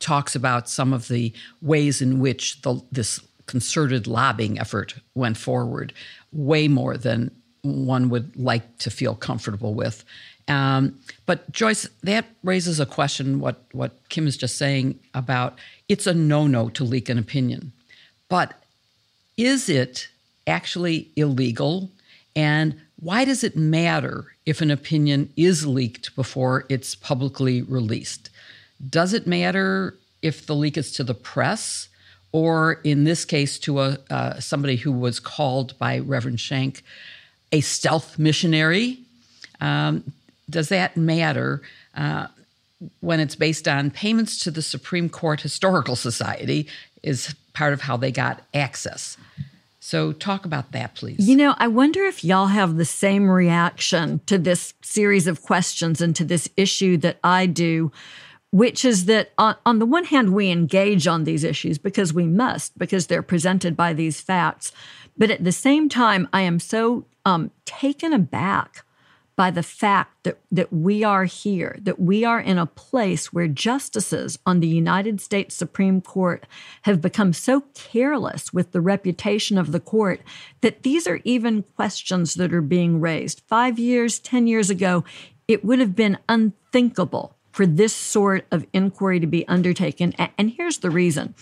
[0.00, 5.92] talks about some of the ways in which the, this concerted lobbying effort went forward,
[6.32, 7.30] way more than
[7.62, 10.04] one would like to feel comfortable with.
[10.48, 13.38] Um, but Joyce, that raises a question.
[13.38, 17.70] What what Kim is just saying about it's a no no to leak an opinion,
[18.28, 18.54] but
[19.36, 20.08] is it
[20.46, 21.90] actually illegal?
[22.38, 28.30] And why does it matter if an opinion is leaked before it's publicly released?
[28.88, 31.88] Does it matter if the leak is to the press,
[32.30, 36.84] or in this case, to a uh, somebody who was called by Reverend Schenck
[37.50, 39.00] a stealth missionary?
[39.60, 40.12] Um,
[40.48, 41.60] does that matter
[41.96, 42.28] uh,
[43.00, 46.68] when it's based on payments to the Supreme Court Historical Society?
[47.02, 49.16] Is part of how they got access.
[49.88, 51.26] So, talk about that, please.
[51.26, 56.02] You know, I wonder if y'all have the same reaction to this series of questions
[56.02, 57.90] and to this issue that I do,
[58.50, 62.26] which is that on, on, the one hand, we engage on these issues because we
[62.26, 64.72] must, because they're presented by these facts.
[65.16, 68.84] But at the same time, I am so um, taken aback
[69.38, 73.46] by the fact that, that we are here, that we are in a place where
[73.46, 76.44] justices on the United States Supreme Court
[76.82, 80.22] have become so careless with the reputation of the court
[80.60, 83.42] that these are even questions that are being raised.
[83.46, 85.04] Five years, 10 years ago,
[85.46, 90.14] it would have been unthinkable for this sort of inquiry to be undertaken.
[90.36, 91.36] And here's the reason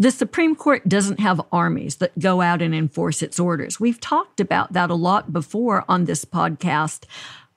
[0.00, 3.78] the Supreme Court doesn't have armies that go out and enforce its orders.
[3.78, 7.04] We've talked about that a lot before on this podcast.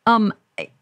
[0.05, 0.33] Um,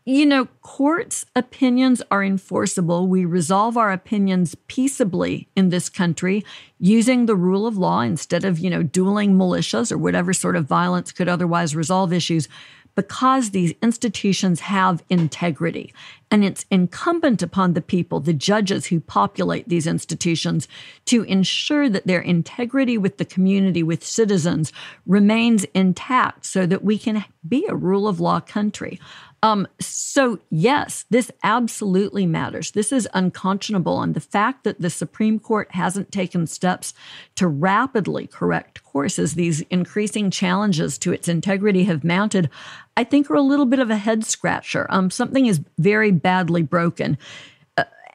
[0.04, 3.08] you know, courts' opinions are enforceable.
[3.08, 6.44] We resolve our opinions peaceably in this country
[6.80, 10.66] using the rule of law instead of, you know, dueling militias or whatever sort of
[10.66, 12.50] violence could otherwise resolve issues
[12.96, 15.94] because these institutions have integrity.
[16.30, 20.68] And it's incumbent upon the people, the judges who populate these institutions,
[21.06, 24.72] to ensure that their integrity with the community, with citizens,
[25.06, 29.00] remains intact so that we can be a rule of law country.
[29.44, 32.72] Um, so, yes, this absolutely matters.
[32.72, 34.02] This is unconscionable.
[34.02, 36.94] And the fact that the Supreme Court hasn't taken steps
[37.36, 42.50] to rapidly correct courses, these increasing challenges to its integrity have mounted,
[42.96, 44.86] I think are a little bit of a head scratcher.
[44.90, 47.18] Um, something is very badly broken.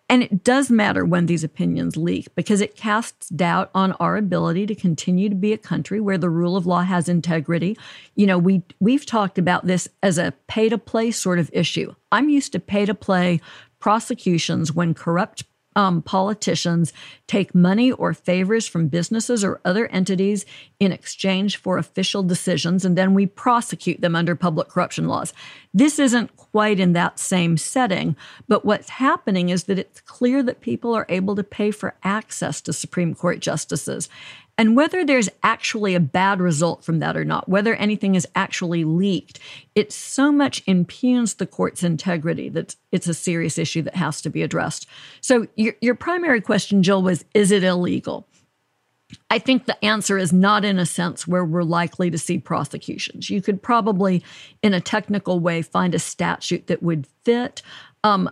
[0.08, 4.66] And it does matter when these opinions leak because it casts doubt on our ability
[4.66, 7.76] to continue to be a country where the rule of law has integrity.
[8.14, 11.94] You know, we we've talked about this as a pay to play sort of issue.
[12.12, 13.40] I'm used to pay to play
[13.80, 15.44] prosecutions when corrupt
[15.76, 16.92] um, politicians
[17.26, 20.44] take money or favors from businesses or other entities
[20.80, 25.32] in exchange for official decisions, and then we prosecute them under public corruption laws.
[25.72, 28.16] This isn't quite in that same setting,
[28.48, 32.60] but what's happening is that it's clear that people are able to pay for access
[32.62, 34.08] to Supreme Court justices.
[34.58, 38.84] And whether there's actually a bad result from that or not, whether anything is actually
[38.84, 39.38] leaked,
[39.74, 44.30] it so much impugns the court's integrity that it's a serious issue that has to
[44.30, 44.86] be addressed.
[45.20, 48.26] So, your, your primary question, Jill, was is it illegal?
[49.30, 53.30] I think the answer is not in a sense where we're likely to see prosecutions.
[53.30, 54.24] You could probably,
[54.62, 57.62] in a technical way, find a statute that would fit.
[58.02, 58.30] Um,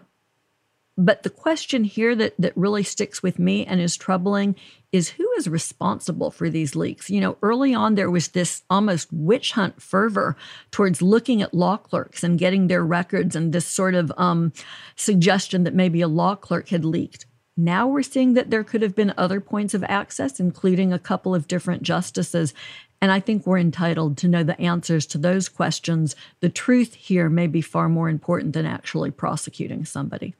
[0.96, 4.54] but the question here that, that really sticks with me and is troubling
[4.92, 7.10] is who is responsible for these leaks?
[7.10, 10.36] You know, early on, there was this almost witch hunt fervor
[10.70, 14.52] towards looking at law clerks and getting their records, and this sort of um,
[14.94, 17.26] suggestion that maybe a law clerk had leaked.
[17.56, 21.34] Now we're seeing that there could have been other points of access, including a couple
[21.34, 22.54] of different justices.
[23.00, 26.14] And I think we're entitled to know the answers to those questions.
[26.40, 30.34] The truth here may be far more important than actually prosecuting somebody.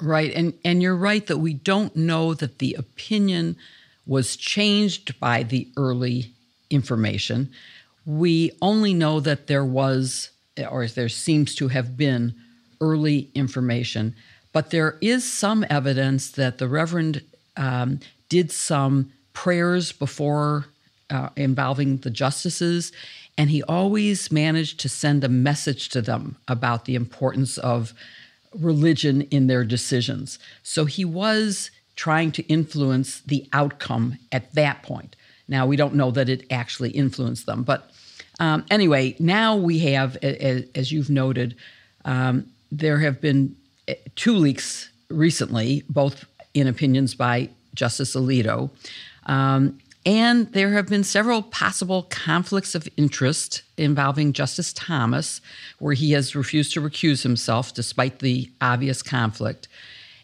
[0.00, 0.32] Right.
[0.34, 3.56] And and you're right that we don't know that the opinion
[4.06, 6.32] was changed by the early
[6.70, 7.50] information.
[8.04, 10.30] We only know that there was
[10.70, 12.34] or there seems to have been
[12.80, 14.14] early information,
[14.52, 17.22] but there is some evidence that the Reverend
[17.56, 20.66] um, did some prayers before
[21.10, 22.92] uh, involving the justices,
[23.38, 27.92] and he always managed to send a message to them about the importance of
[28.58, 30.38] religion in their decisions.
[30.62, 35.16] So he was trying to influence the outcome at that point.
[35.48, 37.62] Now, we don't know that it actually influenced them.
[37.62, 37.90] But
[38.38, 41.56] um, anyway, now we have, as you've noted,
[42.04, 43.56] um, there have been
[43.88, 48.70] uh, two leaks recently, both in opinions by Justice Alito.
[49.26, 55.40] Um, and there have been several possible conflicts of interest involving Justice Thomas,
[55.80, 59.66] where he has refused to recuse himself despite the obvious conflict.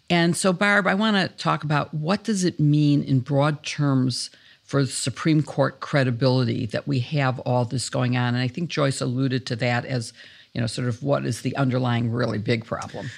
[0.08, 4.30] And so, Barb, I want to talk about what does it mean in broad terms
[4.62, 8.34] for the Supreme Court credibility that we have all this going on.
[8.34, 10.12] And I think Joyce alluded to that as
[10.52, 13.10] you know, sort of what is the underlying really big problem.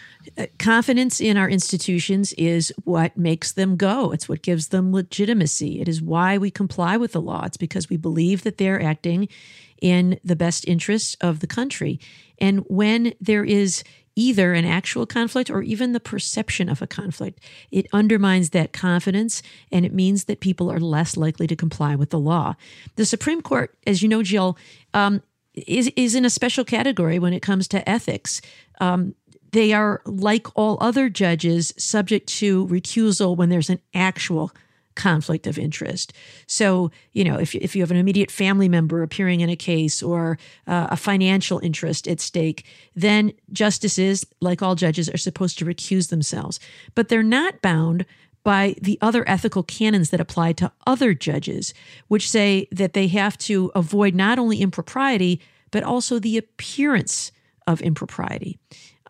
[0.59, 4.13] Confidence in our institutions is what makes them go.
[4.13, 5.81] It's what gives them legitimacy.
[5.81, 7.45] It is why we comply with the law.
[7.45, 9.29] It's because we believe that they're acting
[9.81, 12.01] in the best interest of the country.
[12.39, 13.85] And when there is
[14.17, 19.43] either an actual conflict or even the perception of a conflict, it undermines that confidence
[19.73, 22.55] and it means that people are less likely to comply with the law.
[22.97, 24.57] The Supreme Court, as you know, Jill,
[24.93, 25.23] um,
[25.55, 28.41] is, is in a special category when it comes to ethics.
[28.81, 29.15] Um,
[29.55, 34.53] they are, like all other judges, subject to recusal when there's an actual
[34.97, 36.13] conflict of interest.
[36.47, 40.03] So, you know, if, if you have an immediate family member appearing in a case
[40.03, 45.65] or uh, a financial interest at stake, then justices, like all judges, are supposed to
[45.65, 46.61] recuse themselves.
[46.95, 48.07] But they're not bound
[48.45, 51.75] by the other ethical canons that apply to other judges,
[52.09, 55.41] which say that they have to avoid not only impropriety,
[55.71, 57.33] but also the appearance
[57.67, 58.59] of impropriety.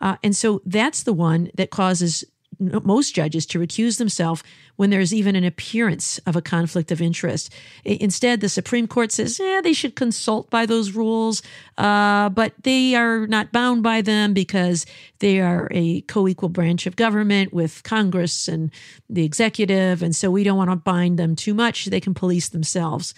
[0.01, 2.24] Uh, and so that's the one that causes
[2.59, 4.42] most judges to recuse themselves
[4.76, 7.53] when there's even an appearance of a conflict of interest.
[7.84, 11.42] Instead, the Supreme Court says, yeah, they should consult by those rules,
[11.78, 14.84] uh, but they are not bound by them because
[15.20, 18.70] they are a co equal branch of government with Congress and
[19.09, 20.03] the executive.
[20.03, 21.86] And so we don't want to bind them too much.
[21.86, 23.14] They can police themselves.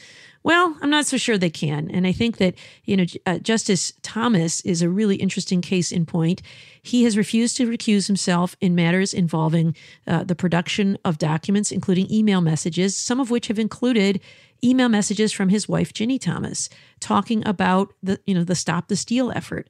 [0.46, 1.90] Well, I'm not so sure they can.
[1.90, 6.06] And I think that, you know, uh, Justice Thomas is a really interesting case in
[6.06, 6.40] point.
[6.80, 9.74] He has refused to recuse himself in matters involving
[10.06, 14.20] uh, the production of documents, including email messages, some of which have included
[14.62, 16.68] email messages from his wife, Ginni Thomas,
[17.00, 19.68] talking about the, you know, the Stop the Steal effort.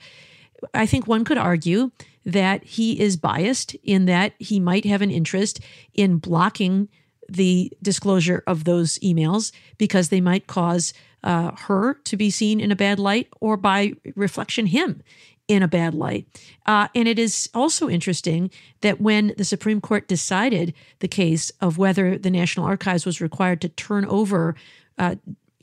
[0.74, 1.90] I think one could argue
[2.26, 5.58] that he is biased in that he might have an interest
[5.94, 6.90] in blocking
[7.28, 10.92] the disclosure of those emails because they might cause
[11.24, 15.02] uh, her to be seen in a bad light or by reflection him
[15.48, 16.26] in a bad light.
[16.66, 18.50] Uh, and it is also interesting
[18.80, 23.60] that when the Supreme Court decided the case of whether the National Archives was required
[23.60, 24.56] to turn over
[24.98, 25.16] uh,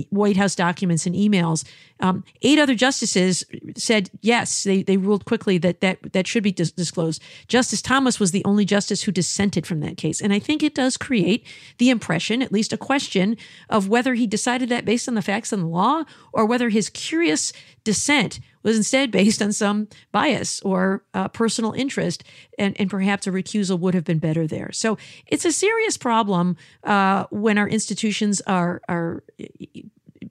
[0.10, 1.64] White House documents and emails.
[2.00, 3.44] Um, eight other justices
[3.78, 4.64] said yes.
[4.64, 7.22] They they ruled quickly that that that should be dis- disclosed.
[7.48, 10.76] Justice Thomas was the only justice who dissented from that case, and I think it
[10.76, 11.46] does create
[11.78, 13.38] the impression, at least a question,
[13.70, 16.89] of whether he decided that based on the facts and the law, or whether his
[16.89, 22.24] curious dissent was instead based on some bias or uh, personal interest,
[22.57, 24.72] and, and perhaps a recusal would have been better there.
[24.72, 24.97] So
[25.28, 29.24] it's a serious problem uh, when our institutions are are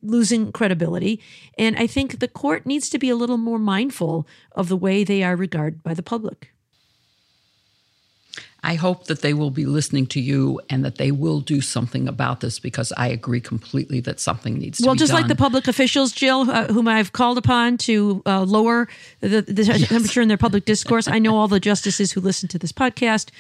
[0.03, 1.21] losing credibility.
[1.59, 5.05] And I think the court needs to be a little more mindful of the way
[5.05, 6.53] they are regarded by the public.
[8.65, 12.07] I hope that they will be listening to you and that they will do something
[12.07, 15.03] about this because I agree completely that something needs to well, be done.
[15.03, 18.89] Well, just like the public officials, Jill, uh, whom I've called upon to uh, lower
[19.21, 19.89] the, the yes.
[19.89, 21.09] temperature in their public discourse.
[21.09, 23.31] I know all the justices who listen to this podcast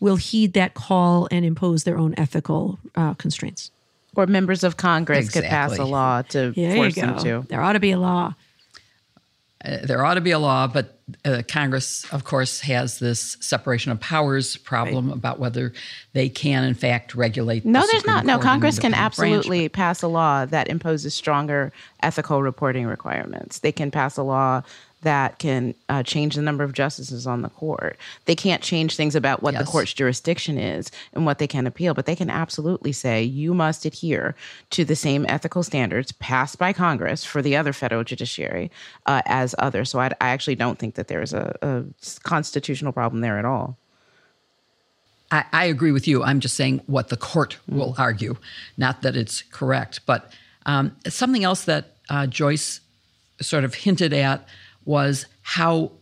[0.00, 3.70] will heed that call and impose their own ethical uh, constraints.
[4.16, 5.42] Or members of Congress exactly.
[5.42, 7.46] could pass a law to yeah, force them to.
[7.48, 8.34] There ought to be a law.
[9.64, 13.92] Uh, there ought to be a law, but uh, Congress, of course, has this separation
[13.92, 15.16] of powers problem right.
[15.16, 15.72] about whether
[16.14, 17.64] they can, in fact, regulate.
[17.64, 18.26] No, the there's Supreme not.
[18.26, 23.60] No, Congress can absolutely branch, pass a law that imposes stronger ethical reporting requirements.
[23.60, 24.62] They can pass a law
[25.02, 27.98] that can uh, change the number of justices on the court.
[28.24, 29.62] They can't change things about what yes.
[29.64, 33.52] the court's jurisdiction is and what they can appeal, but they can absolutely say you
[33.52, 34.34] must adhere
[34.70, 38.70] to the same ethical standards passed by Congress for the other federal judiciary
[39.06, 39.90] uh, as others.
[39.90, 41.84] So I, I, actually don't think that there is a, a
[42.22, 43.76] constitutional problem there at all.
[45.30, 46.22] I, I, agree with you.
[46.22, 47.76] I'm just saying what the court mm.
[47.76, 48.36] will argue,
[48.76, 50.00] not that it's correct.
[50.06, 50.32] But
[50.66, 52.80] um, something else that uh, Joyce
[53.40, 54.46] sort of hinted at
[54.84, 55.92] was how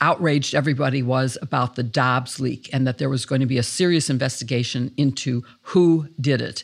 [0.00, 3.62] outraged everybody was about the Dobbs leak and that there was going to be a
[3.62, 6.62] serious investigation into who did it.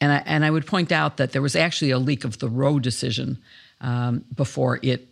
[0.00, 2.48] And I, and I would point out that there was actually a leak of the
[2.48, 3.38] Roe decision
[3.80, 5.08] um, before it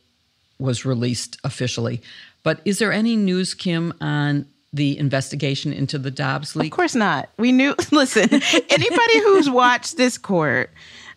[0.59, 2.01] was released officially.
[2.43, 6.72] But is there any news, Kim, on the investigation into the Dobbs leak?
[6.72, 7.28] Of course not.
[7.39, 8.28] We knew, listen,
[8.70, 10.70] anybody who's watched this court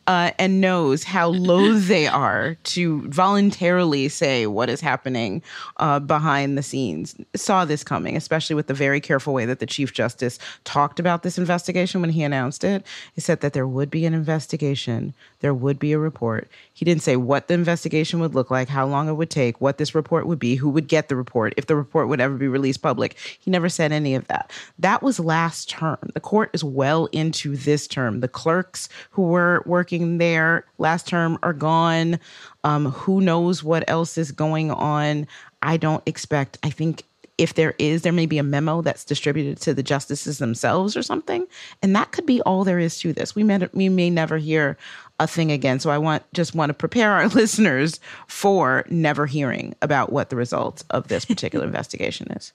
[0.08, 5.43] uh, and knows how loath they are to voluntarily say what is happening
[5.78, 7.16] uh, behind the scenes.
[7.36, 11.24] Saw this coming, especially with the very careful way that the Chief Justice talked about
[11.24, 12.86] this investigation when he announced it.
[13.14, 16.49] He said that there would be an investigation, there would be a report.
[16.74, 19.78] He didn't say what the investigation would look like, how long it would take, what
[19.78, 22.47] this report would be, who would get the report, if the report would ever be
[22.47, 23.18] released public.
[23.39, 24.51] He never said any of that.
[24.80, 25.97] That was last term.
[26.14, 28.22] The court is well into this term.
[28.22, 32.19] The clerks who were working taking their last term are gone.
[32.63, 35.27] Um, who knows what else is going on?
[35.61, 37.03] I don't expect, I think
[37.37, 41.03] if there is, there may be a memo that's distributed to the justices themselves or
[41.03, 41.45] something.
[41.81, 43.35] And that could be all there is to this.
[43.35, 44.77] We may, we may never hear
[45.19, 45.79] a thing again.
[45.79, 50.35] So I want just want to prepare our listeners for never hearing about what the
[50.35, 52.53] results of this particular investigation is.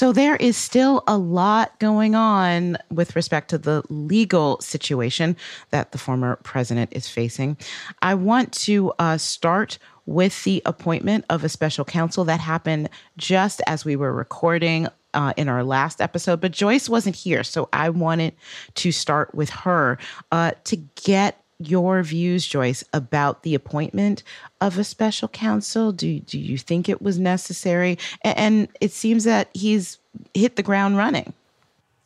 [0.00, 5.36] So there is still a lot going on with respect to the legal situation
[5.72, 7.58] that the former president is facing.
[8.00, 12.88] I want to uh, start with the appointment of a special counsel that happened
[13.18, 17.44] just as we were recording uh, in our last episode, but Joyce wasn't here.
[17.44, 18.32] So I wanted
[18.76, 19.98] to start with her
[20.32, 24.22] uh, to get your views, Joyce, about the appointment
[24.60, 25.92] of a special counsel?
[25.92, 27.98] Do do you think it was necessary?
[28.22, 29.98] And it seems that he's
[30.34, 31.32] hit the ground running.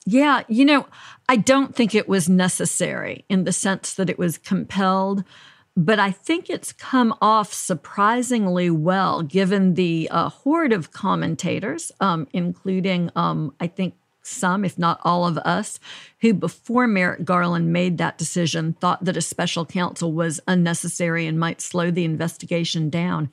[0.07, 0.87] Yeah, you know,
[1.29, 5.25] I don't think it was necessary in the sense that it was compelled,
[5.77, 12.29] but I think it's come off surprisingly well given the uh, horde of commentators, um,
[12.33, 13.95] including, um, I think,
[14.27, 15.79] some, if not all of us,
[16.21, 21.39] who before Merrick Garland made that decision thought that a special counsel was unnecessary and
[21.39, 23.31] might slow the investigation down.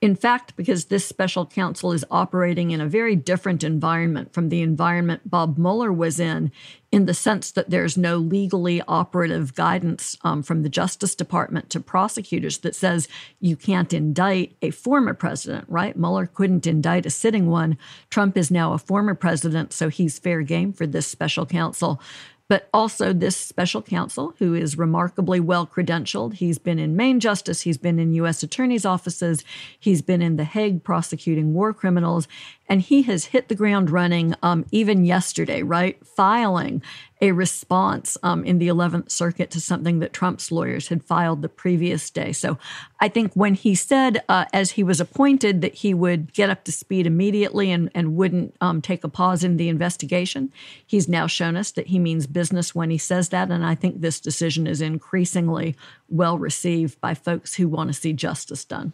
[0.00, 4.62] In fact, because this special counsel is operating in a very different environment from the
[4.62, 6.52] environment Bob Mueller was in,
[6.92, 11.80] in the sense that there's no legally operative guidance um, from the Justice Department to
[11.80, 13.08] prosecutors that says
[13.40, 15.96] you can't indict a former president, right?
[15.96, 17.76] Mueller couldn't indict a sitting one.
[18.08, 22.00] Trump is now a former president, so he's fair game for this special counsel
[22.48, 26.34] but also this special counsel who is remarkably well credentialed.
[26.34, 28.42] He's been in Main Justice, he's been in U.S.
[28.42, 29.44] attorneys' offices,
[29.78, 32.26] he's been in The Hague prosecuting war criminals,
[32.68, 36.04] and he has hit the ground running um, even yesterday, right?
[36.06, 36.82] Filing
[37.20, 41.48] a response um, in the 11th Circuit to something that Trump's lawyers had filed the
[41.48, 42.32] previous day.
[42.32, 42.58] So
[43.00, 46.64] I think when he said, uh, as he was appointed, that he would get up
[46.64, 50.52] to speed immediately and, and wouldn't um, take a pause in the investigation,
[50.86, 53.50] he's now shown us that he means business when he says that.
[53.50, 55.74] And I think this decision is increasingly
[56.08, 58.92] well received by folks who want to see justice done.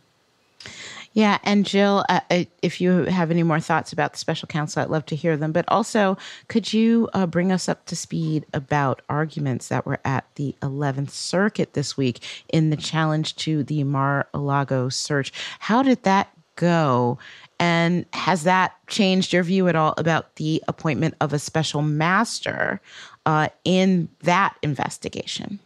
[1.14, 4.82] Yeah, and Jill, uh, uh, if you have any more thoughts about the special counsel,
[4.82, 5.52] I'd love to hear them.
[5.52, 10.26] But also, could you uh, bring us up to speed about arguments that were at
[10.34, 12.20] the 11th Circuit this week
[12.52, 15.32] in the challenge to the Mar a Lago search?
[15.60, 17.16] How did that go?
[17.60, 22.80] And has that changed your view at all about the appointment of a special master
[23.24, 25.60] uh, in that investigation?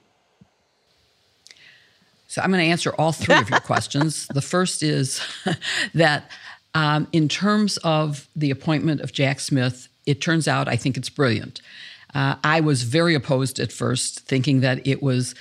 [2.28, 4.26] So I'm going to answer all three of your questions.
[4.28, 5.20] The first is
[5.94, 6.30] that
[6.74, 11.08] um, in terms of the appointment of Jack Smith, it turns out I think it's
[11.08, 11.60] brilliant.
[12.14, 15.34] Uh, I was very opposed at first, thinking that it was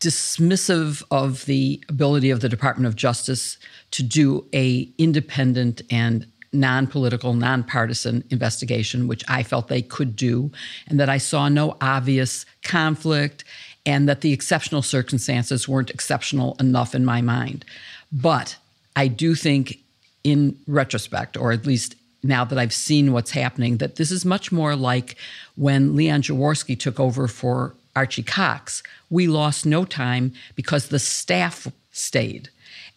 [0.00, 3.58] dismissive of the ability of the Department of Justice
[3.90, 10.50] to do a independent and non-political, non-partisan investigation, which I felt they could do,
[10.86, 13.44] and that I saw no obvious conflict
[13.88, 17.64] and that the exceptional circumstances weren't exceptional enough in my mind.
[18.12, 18.58] But
[18.94, 19.78] I do think,
[20.22, 24.52] in retrospect, or at least now that I've seen what's happening, that this is much
[24.52, 25.16] more like
[25.56, 28.82] when Leon Jaworski took over for Archie Cox.
[29.08, 32.50] We lost no time because the staff stayed.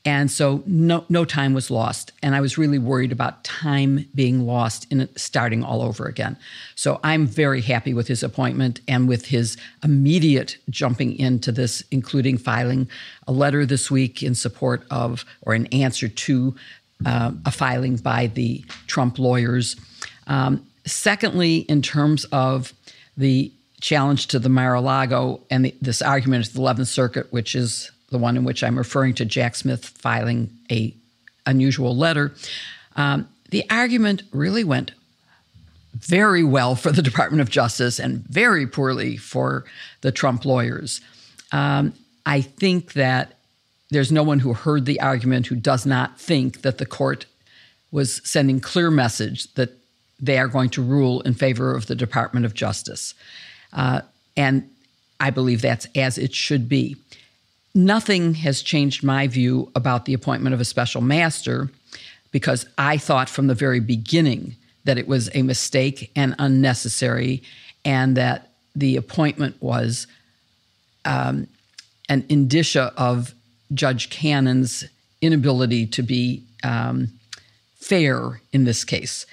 [0.03, 2.11] And so no, no time was lost.
[2.23, 6.37] And I was really worried about time being lost in starting all over again.
[6.75, 12.39] So I'm very happy with his appointment and with his immediate jumping into this, including
[12.39, 12.89] filing
[13.27, 16.55] a letter this week in support of or in answer to
[17.05, 19.75] uh, a filing by the Trump lawyers.
[20.25, 22.73] Um, secondly, in terms of
[23.17, 27.91] the challenge to the Mar-a-Lago and the, this argument at the 11th Circuit, which is
[28.11, 30.93] the one in which I'm referring to Jack Smith filing a
[31.45, 32.33] unusual letter.
[32.95, 34.91] Um, the argument really went
[35.95, 39.65] very well for the Department of Justice and very poorly for
[40.01, 41.01] the Trump lawyers.
[41.51, 41.93] Um,
[42.25, 43.37] I think that
[43.89, 47.25] there's no one who heard the argument who does not think that the court
[47.91, 49.71] was sending clear message that
[50.19, 53.13] they are going to rule in favor of the Department of Justice.
[53.73, 54.01] Uh,
[54.37, 54.69] and
[55.19, 56.95] I believe that's as it should be.
[57.73, 61.69] Nothing has changed my view about the appointment of a special master
[62.31, 67.43] because I thought from the very beginning that it was a mistake and unnecessary,
[67.85, 70.07] and that the appointment was
[71.05, 71.47] um,
[72.09, 73.33] an indicia of
[73.73, 74.83] Judge Cannon's
[75.21, 77.09] inability to be um,
[77.75, 79.25] fair in this case.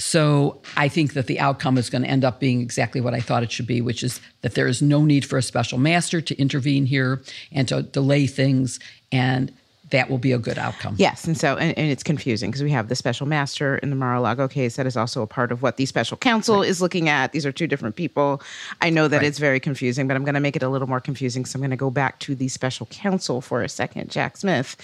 [0.00, 3.20] So I think that the outcome is going to end up being exactly what I
[3.20, 6.20] thought it should be, which is that there is no need for a special master
[6.22, 7.22] to intervene here
[7.52, 8.80] and to delay things.
[9.12, 9.52] And
[9.90, 10.94] that will be a good outcome.
[10.98, 13.96] Yes, and so and, and it's confusing because we have the special master in the
[13.96, 16.68] Mar-a-Lago case that is also a part of what the special counsel right.
[16.68, 17.32] is looking at.
[17.32, 18.42] These are two different people.
[18.80, 19.26] I know that right.
[19.26, 21.44] it's very confusing, but I'm going to make it a little more confusing.
[21.44, 24.76] So I'm going to go back to the special counsel for a second, Jack Smith,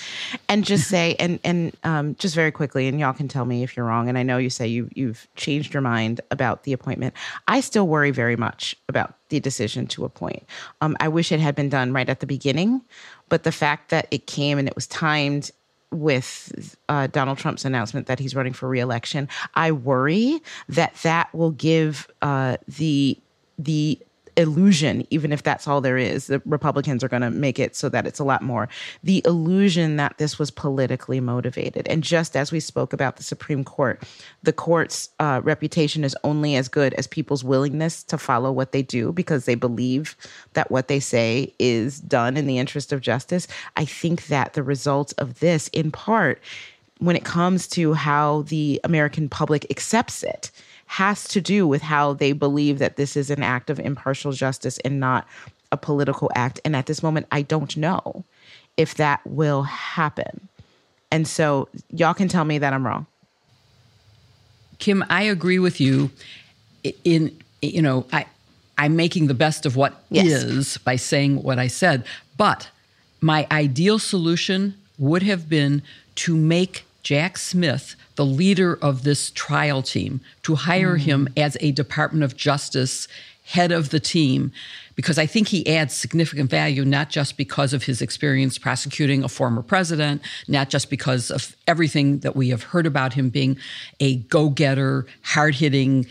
[0.48, 3.76] and just say and and um, just very quickly, and y'all can tell me if
[3.76, 4.09] you're wrong.
[4.09, 7.14] And I know you say you you've changed your mind about the appointment.
[7.48, 10.44] I still worry very much about the decision to appoint.
[10.80, 12.80] Um, I wish it had been done right at the beginning,
[13.29, 15.51] but the fact that it came and it was timed
[15.91, 21.53] with uh, Donald Trump's announcement that he's running for reelection, I worry that that will
[21.53, 23.18] give uh, the
[23.59, 23.99] the
[24.37, 27.89] illusion, even if that's all there is, the Republicans are going to make it so
[27.89, 28.68] that it's a lot more.
[29.03, 31.89] The illusion that this was politically motivated.
[31.89, 34.03] And just as we spoke about the Supreme Court,
[34.43, 38.82] the court's uh, reputation is only as good as people's willingness to follow what they
[38.82, 40.16] do because they believe
[40.53, 43.47] that what they say is done in the interest of justice.
[43.76, 46.43] I think that the results of this, in part,
[46.99, 50.51] when it comes to how the American public accepts it,
[50.87, 54.78] has to do with how they believe that this is an act of impartial justice
[54.78, 55.26] and not
[55.72, 56.61] a political act.
[56.64, 58.24] And at this moment, I don't know
[58.76, 60.49] if that will happen.
[61.11, 63.07] And so y'all can tell me that I'm wrong.
[64.78, 66.11] Kim, I agree with you
[67.05, 68.26] in you know, I
[68.78, 70.26] I'm making the best of what yes.
[70.26, 72.05] is by saying what I said,
[72.37, 72.68] but
[73.20, 75.82] my ideal solution would have been
[76.16, 81.00] to make Jack Smith the leader of this trial team, to hire mm.
[81.00, 83.07] him as a Department of Justice
[83.44, 84.50] head of the team,
[84.96, 89.28] because I think he adds significant value, not just because of his experience prosecuting a
[89.28, 93.57] former president, not just because of everything that we have heard about him being
[94.00, 96.07] a go getter, hard hitting,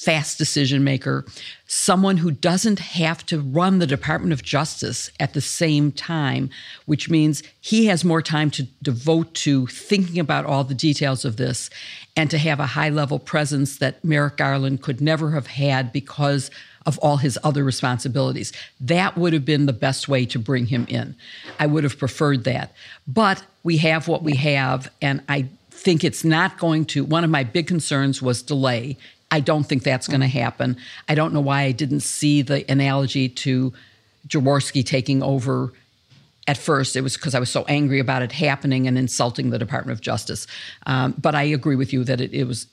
[0.00, 1.26] fast decision maker,
[1.66, 6.48] someone who doesn't have to run the Department of Justice at the same time,
[6.86, 11.36] which means he has more time to devote to thinking about all the details of
[11.36, 11.68] this
[12.16, 16.50] and to have a high level presence that Merrick Garland could never have had because
[16.86, 18.54] of all his other responsibilities.
[18.80, 21.14] That would have been the best way to bring him in.
[21.58, 22.72] I would have preferred that.
[23.06, 27.04] But we have what we have, and I think it's not going to.
[27.04, 28.96] One of my big concerns was delay
[29.30, 30.76] I don't think that's going to happen.
[31.08, 33.72] I don't know why I didn't see the analogy to
[34.26, 35.72] Jaworski taking over
[36.46, 36.96] at first.
[36.96, 40.00] It was because I was so angry about it happening and insulting the Department of
[40.00, 40.46] Justice.
[40.86, 42.66] Um, but I agree with you that it, it was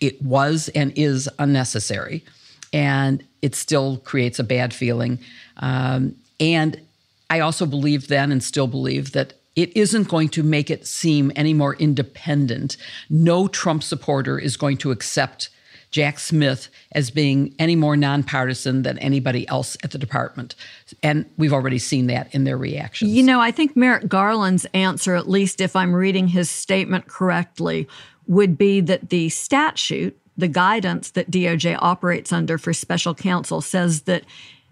[0.00, 2.24] it was and is unnecessary,
[2.72, 5.18] and it still creates a bad feeling.
[5.56, 6.80] Um, and
[7.28, 11.32] I also believe then and still believe that it isn't going to make it seem
[11.36, 12.76] any more independent.
[13.08, 15.48] No Trump supporter is going to accept
[15.94, 20.56] Jack Smith as being any more nonpartisan than anybody else at the department.
[21.04, 23.12] And we've already seen that in their reactions.
[23.12, 27.86] You know, I think Merrick Garland's answer, at least if I'm reading his statement correctly,
[28.26, 34.02] would be that the statute, the guidance that DOJ operates under for special counsel, says
[34.02, 34.24] that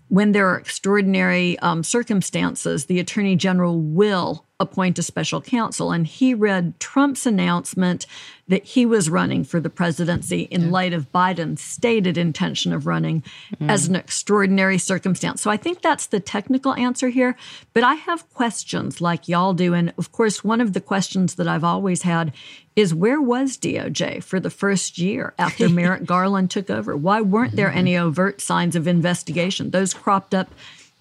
[0.09, 5.93] when there are extraordinary um, circumstances, the attorney general will appoint a special counsel.
[5.93, 8.07] And he read Trump's announcement
[8.49, 13.23] that he was running for the presidency in light of Biden's stated intention of running
[13.57, 13.71] mm.
[13.71, 15.41] as an extraordinary circumstance.
[15.41, 17.37] So I think that's the technical answer here.
[17.73, 19.75] But I have questions like y'all do.
[19.75, 22.33] And of course, one of the questions that I've always had
[22.75, 26.97] is where was DOJ for the first year after Merrick Garland took over?
[26.97, 29.71] Why weren't there any overt signs of investigation?
[29.71, 30.51] Those cropped up,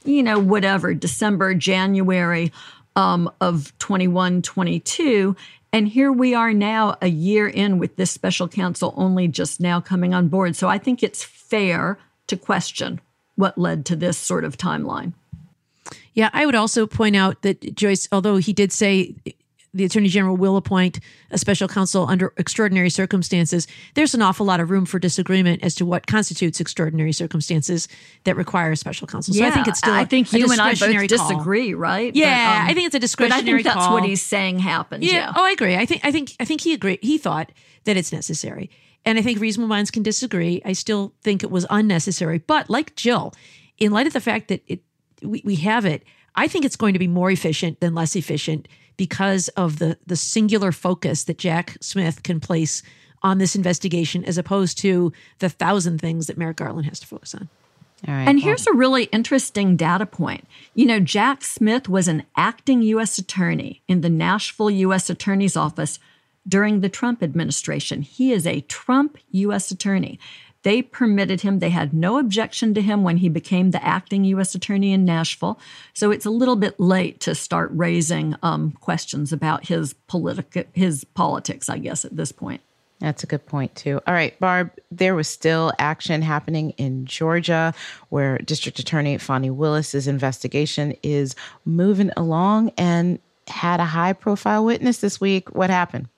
[0.04, 2.52] you know, whatever, December, January
[2.96, 5.36] um, of 21, 22.
[5.74, 9.80] And here we are now, a year in with this special counsel only just now
[9.80, 10.56] coming on board.
[10.56, 13.00] So I think it's fair to question
[13.36, 15.14] what led to this sort of timeline.
[16.14, 19.16] Yeah, I would also point out that Joyce, although he did say
[19.74, 21.00] the attorney general will appoint
[21.30, 23.68] a special counsel under extraordinary circumstances.
[23.94, 27.88] There's an awful lot of room for disagreement as to what constitutes extraordinary circumstances
[28.26, 29.34] that require a special counsel.
[29.34, 31.08] So yeah, I think it's still I think you and I both call.
[31.08, 32.14] disagree, right?
[32.14, 33.42] Yeah, but, um, I think it's a discretionary.
[33.42, 33.94] But I think that's call.
[33.94, 35.04] what he's saying happened.
[35.04, 35.14] Yeah.
[35.14, 35.34] yeah.
[35.36, 35.76] Oh, I agree.
[35.76, 37.00] I think I think I think he agreed.
[37.02, 37.52] He thought
[37.86, 38.70] that it's necessary,
[39.06, 40.62] and I think reasonable minds can disagree.
[40.66, 43.34] I still think it was unnecessary, but like Jill,
[43.78, 44.82] in light of the fact that it
[45.22, 46.04] we, we have it.
[46.34, 50.16] I think it's going to be more efficient than less efficient because of the the
[50.16, 52.84] singular focus that Jack Smith can place
[53.24, 57.36] on this investigation as opposed to the thousand things that Merrick Garland has to focus
[57.36, 57.50] on.
[58.04, 58.46] and well.
[58.46, 60.48] here's a really interesting data point.
[60.74, 63.18] You know, Jack Smith was an acting U.S.
[63.18, 65.10] attorney in the Nashville U.S.
[65.10, 66.00] Attorney's Office
[66.48, 68.02] during the Trump administration.
[68.02, 69.70] He is a Trump U.S.
[69.70, 70.20] attorney.
[70.64, 74.54] They permitted him, they had no objection to him when he became the acting U.S.
[74.54, 75.60] attorney in Nashville.
[75.94, 81.04] So it's a little bit late to start raising um, questions about his, politic, his
[81.04, 82.62] politics, I guess, at this point.
[83.00, 84.00] That's a good point, too.
[84.06, 87.74] All right, Barb, there was still action happening in Georgia
[88.10, 91.36] where District Attorney Fani Willis's investigation is
[91.66, 95.56] moving along and had a high profile witness this week.
[95.56, 96.10] What happened?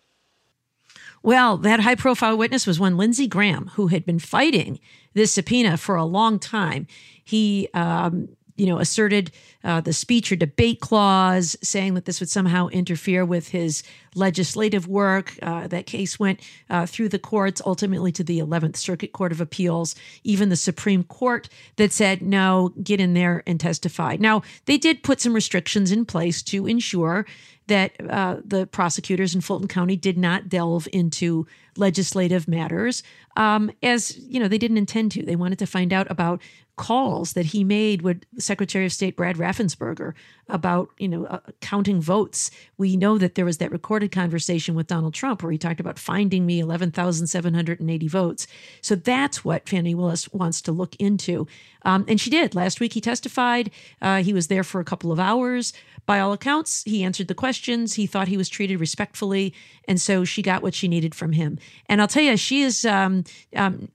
[1.24, 4.80] Well, that high profile witness was one Lindsey Graham, who had been fighting
[5.14, 6.86] this subpoena for a long time.
[7.24, 9.32] He, um, you know, asserted
[9.64, 13.84] uh, the speech or debate clause, saying that this would somehow interfere with his
[14.16, 15.34] legislative work.
[15.42, 19.40] Uh, that case went uh, through the courts, ultimately to the 11th Circuit Court of
[19.40, 19.96] Appeals,
[20.26, 21.48] even the Supreme Court
[21.78, 24.18] that said, no, get in there and testify.
[24.20, 27.26] Now, they did put some restrictions in place to ensure
[27.68, 31.48] that uh, the prosecutors in Fulton County did not delve into
[31.78, 33.04] legislative matters,
[33.36, 35.24] um, as you know they didn't intend to.
[35.24, 36.42] They wanted to find out about
[36.76, 40.14] calls that he made with Secretary of State Brad Raffensperger
[40.50, 42.52] about you know uh, counting votes.
[42.78, 45.98] We know that there was that recorded conversation with Donald Trump where he talked about
[46.00, 48.48] finding me eleven thousand seven hundred and eighty votes.
[48.82, 51.48] So that's what Fani Willis wants to look into,
[51.84, 52.94] um, and she did last week.
[52.94, 53.72] He testified.
[54.02, 55.74] Uh, he was there for a couple of hours.
[56.06, 57.94] By all accounts, he answered the questions.
[57.94, 59.54] He thought he was treated respectfully,
[59.88, 61.58] and so she got what she needed from him.
[61.88, 63.24] And I'll tell you, she is, um,
[63.56, 63.88] um,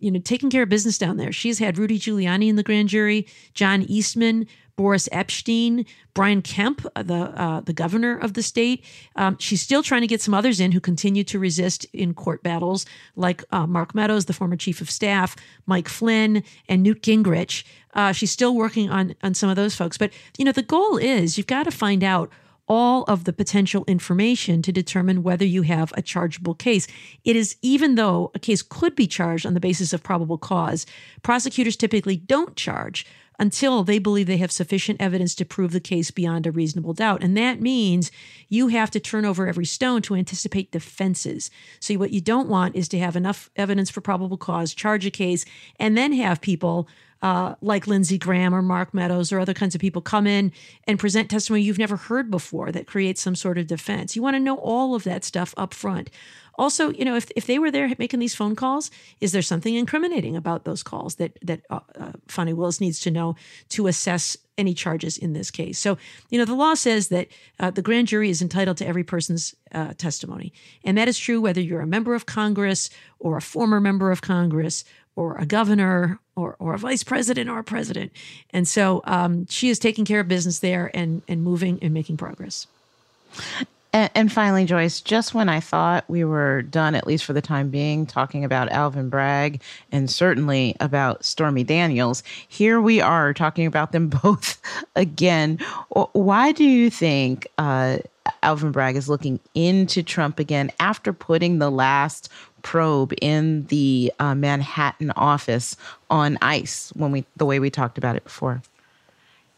[0.00, 1.30] you know, taking care of business down there.
[1.30, 7.02] She's had Rudy Giuliani in the grand jury, John Eastman, Boris Epshteyn, Brian Kemp, uh,
[7.02, 8.84] the uh, the governor of the state.
[9.16, 12.42] Um, she's still trying to get some others in who continue to resist in court
[12.42, 17.64] battles, like uh, Mark Meadows, the former chief of staff, Mike Flynn, and Newt Gingrich.
[17.94, 19.96] Uh, she's still working on on some of those folks.
[19.96, 22.30] But you know, the goal is you've got to find out
[22.66, 26.86] all of the potential information to determine whether you have a chargeable case.
[27.24, 30.86] It is even though a case could be charged on the basis of probable cause,
[31.22, 33.04] prosecutors typically don't charge
[33.38, 37.22] until they believe they have sufficient evidence to prove the case beyond a reasonable doubt.
[37.22, 38.10] And that means
[38.48, 41.50] you have to turn over every stone to anticipate defenses.
[41.80, 45.10] So, what you don't want is to have enough evidence for probable cause, charge a
[45.10, 45.44] case,
[45.78, 46.88] and then have people
[47.24, 50.52] uh, like Lindsey Graham or Mark Meadows or other kinds of people come in
[50.86, 54.14] and present testimony you've never heard before that creates some sort of defense.
[54.14, 56.10] You want to know all of that stuff up front.
[56.56, 58.90] Also, you know, if, if they were there making these phone calls,
[59.22, 63.10] is there something incriminating about those calls that that uh, uh, Fani Willis needs to
[63.10, 63.36] know
[63.70, 65.78] to assess any charges in this case?
[65.78, 65.96] So,
[66.28, 69.54] you know, the law says that uh, the grand jury is entitled to every person's
[69.72, 70.52] uh, testimony,
[70.84, 74.20] and that is true whether you're a member of Congress or a former member of
[74.20, 74.84] Congress
[75.16, 78.12] or a governor or, or a vice president or a president.
[78.50, 82.16] And so um, she is taking care of business there and, and moving and making
[82.16, 82.66] progress.
[83.92, 87.40] And, and, finally, Joyce, just when I thought we were done, at least for the
[87.40, 89.62] time being, talking about Alvin Bragg
[89.92, 94.60] and certainly about Stormy Daniels, here we are talking about them both
[94.96, 95.58] again.
[96.12, 97.98] Why do you think uh,
[98.42, 102.28] Alvin Bragg is looking into Trump again after putting the last
[102.64, 105.76] probe in the uh, Manhattan office
[106.10, 108.62] on ice when we the way we talked about it before?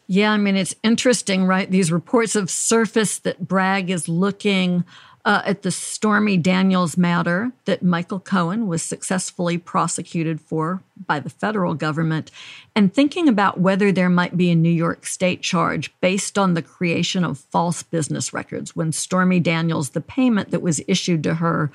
[0.08, 1.70] Yeah, I mean, it's interesting, right?
[1.70, 4.84] These reports have surfaced that Bragg is looking
[5.24, 11.30] uh, at the Stormy Daniels matter that Michael Cohen was successfully prosecuted for by the
[11.30, 12.30] federal government,
[12.76, 16.62] and thinking about whether there might be a New York state charge based on the
[16.62, 21.72] creation of false business records when Stormy Daniels, the payment that was issued to her,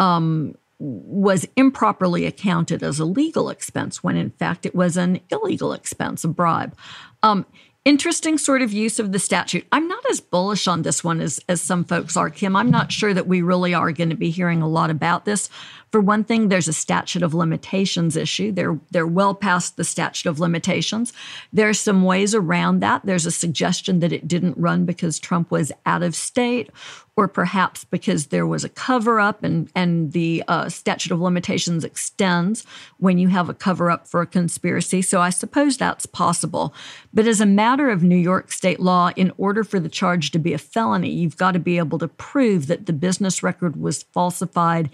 [0.00, 5.72] um, was improperly accounted as a legal expense when in fact it was an illegal
[5.72, 6.76] expense, a bribe.
[7.22, 7.46] Um,
[7.84, 9.66] interesting sort of use of the statute.
[9.72, 12.54] I'm not as bullish on this one as, as some folks are, Kim.
[12.54, 15.48] I'm not sure that we really are going to be hearing a lot about this.
[15.90, 18.52] For one thing, there's a statute of limitations issue.
[18.52, 21.12] They're they're well past the statute of limitations.
[21.52, 23.04] There's some ways around that.
[23.04, 26.70] There's a suggestion that it didn't run because Trump was out of state,
[27.18, 31.82] or perhaps because there was a cover up and, and the uh, statute of limitations
[31.82, 32.64] extends
[32.98, 35.02] when you have a cover up for a conspiracy.
[35.02, 36.72] So I suppose that's possible.
[37.12, 40.38] But as a matter of New York state law, in order for the charge to
[40.38, 44.04] be a felony, you've got to be able to prove that the business record was
[44.04, 44.88] falsified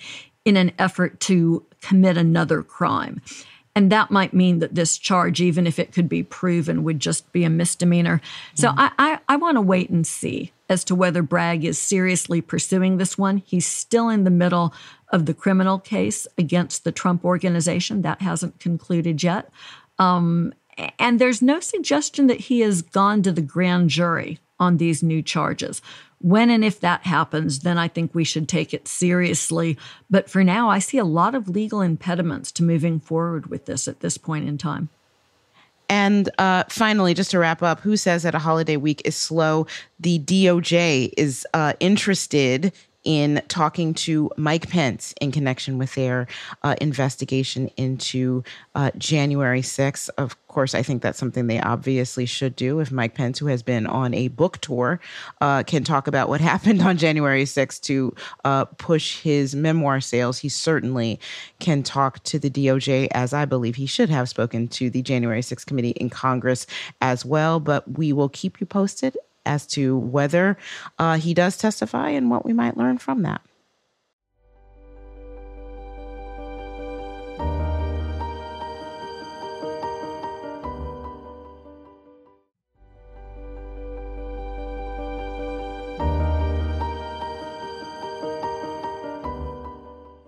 [0.45, 3.21] in an effort to commit another crime.
[3.77, 7.31] And that might mean that this charge, even if it could be proven, would just
[7.33, 8.21] be a misdemeanor.
[8.55, 8.75] So mm.
[8.77, 12.97] I, I, I want to wait and see as to whether Bragg is seriously pursuing
[12.97, 13.39] this one.
[13.39, 14.73] He's still in the middle
[15.09, 18.03] of the criminal case against the Trump organization.
[18.03, 19.51] That hasn't concluded yet.
[19.99, 20.55] Um,
[20.99, 25.21] and there's no suggestion that he has gone to the grand jury on these new
[25.21, 25.83] charges.
[26.25, 29.77] When and if that happens, then I think we should take it seriously.
[30.09, 33.87] But for now, I see a lot of legal impediments to moving forward with this
[33.87, 34.89] at this point in time.
[35.91, 39.67] And uh, finally, just to wrap up, who says that a holiday week is slow?
[40.01, 42.73] The DOJ is uh, interested
[43.05, 46.27] in talking to Mike Pence in connection with their
[46.63, 48.43] uh, investigation into
[48.75, 50.09] uh, January 6th.
[50.19, 52.81] Of course, I think that's something they obviously should do.
[52.81, 55.01] If Mike Pence, who has been on a book tour,
[55.41, 60.39] uh, can talk about what happened on January 6th to uh, push his memoir sales,
[60.39, 61.21] he certainly
[61.59, 65.41] can talk to the DOJ, as I believe he should have spoken to the January
[65.41, 66.67] 6th committee in Congress
[67.01, 67.61] as well.
[67.61, 69.17] But we will keep you posted
[69.47, 70.57] as to whether
[70.99, 73.41] uh, he does testify and what we might learn from that.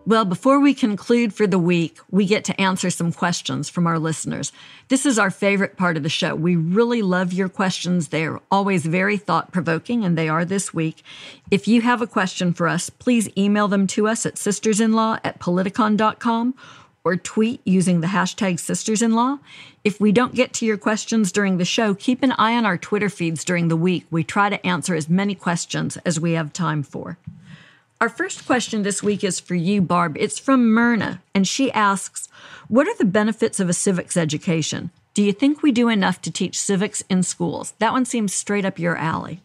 [0.07, 3.99] Well, before we conclude for the week, we get to answer some questions from our
[3.99, 4.53] listeners.
[4.87, 6.37] This is our favorite part of the show.
[6.37, 8.07] We really love your questions.
[8.07, 11.03] They're always very thought provoking, and they are this week.
[11.51, 15.41] If you have a question for us, please email them to us at sistersinlaw at
[15.41, 16.55] politicon.com
[17.03, 19.41] or tweet using the hashtag sistersinlaw.
[19.83, 22.79] If we don't get to your questions during the show, keep an eye on our
[22.79, 24.07] Twitter feeds during the week.
[24.13, 27.19] We try to answer as many questions as we have time for.
[27.99, 30.19] Our first question this week is for you, Barb.
[30.19, 32.29] It's from Myrna, and she asks
[32.69, 34.91] What are the benefits of a civics education?
[35.15, 37.73] Do you think we do enough to teach civics in schools?
[37.79, 39.41] That one seems straight up your alley.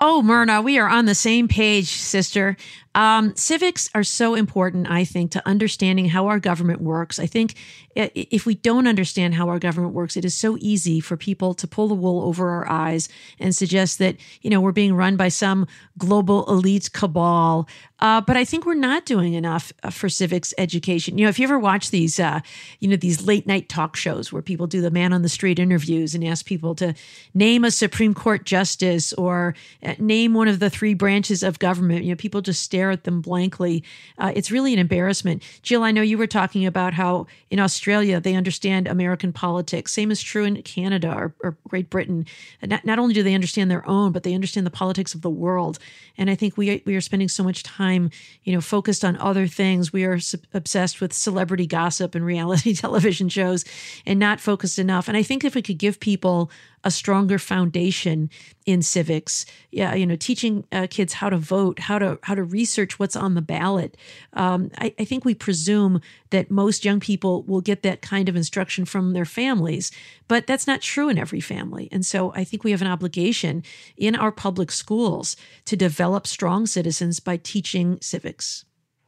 [0.00, 2.56] Oh, Myrna, we are on the same page, sister.
[2.96, 7.18] Um, civics are so important, I think, to understanding how our government works.
[7.18, 7.54] I think
[7.94, 11.66] if we don't understand how our government works, it is so easy for people to
[11.66, 15.28] pull the wool over our eyes and suggest that, you know, we're being run by
[15.28, 15.66] some
[15.98, 17.68] global elite cabal.
[18.00, 21.16] Uh, but I think we're not doing enough uh, for civics education.
[21.16, 22.40] You know, if you ever watch these, uh,
[22.80, 25.58] you know, these late night talk shows where people do the man on the street
[25.58, 26.94] interviews and ask people to
[27.32, 32.04] name a Supreme Court justice or uh, name one of the three branches of government,
[32.04, 33.82] you know, people just stare stare at them blankly.
[34.18, 35.42] Uh, it's really an embarrassment.
[35.62, 39.92] Jill, I know you were talking about how in Australia they understand American politics.
[39.92, 42.26] Same is true in Canada or, or Great Britain.
[42.62, 45.30] Not, not, only do they understand their own, but they understand the politics of the
[45.30, 45.78] world.
[46.16, 48.10] And I think we we are spending so much time,
[48.44, 49.92] you know, focused on other things.
[49.92, 50.18] We are
[50.54, 53.64] obsessed with celebrity gossip and reality television shows,
[54.06, 55.08] and not focused enough.
[55.08, 56.50] And I think if we could give people
[56.84, 58.30] a stronger foundation
[58.64, 59.46] in civics.
[59.70, 63.16] Yeah, you know, teaching uh, kids how to vote, how to how to research what's
[63.16, 63.96] on the ballot.
[64.32, 66.00] Um, I, I think we presume
[66.30, 69.90] that most young people will get that kind of instruction from their families,
[70.28, 71.88] but that's not true in every family.
[71.92, 73.62] And so I think we have an obligation
[73.96, 78.64] in our public schools to develop strong citizens by teaching civics.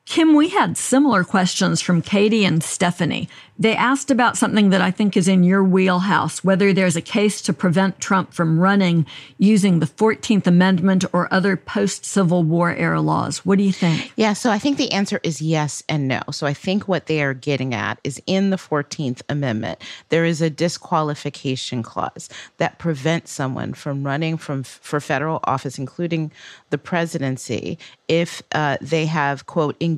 [0.08, 3.28] Kim, we had similar questions from Katie and Stephanie.
[3.58, 7.42] They asked about something that I think is in your wheelhouse whether there's a case
[7.42, 9.04] to prevent Trump from running
[9.36, 13.44] using the 14th Amendment or other post Civil War era laws.
[13.44, 14.12] What do you think?
[14.16, 16.22] Yeah, so I think the answer is yes and no.
[16.30, 20.40] So I think what they are getting at is in the 14th Amendment, there is
[20.40, 26.30] a disqualification clause that prevents someone from running from for federal office, including
[26.70, 29.97] the presidency, if uh, they have, quote, engaged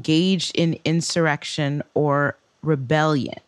[0.54, 3.40] in insurrection or rebellion.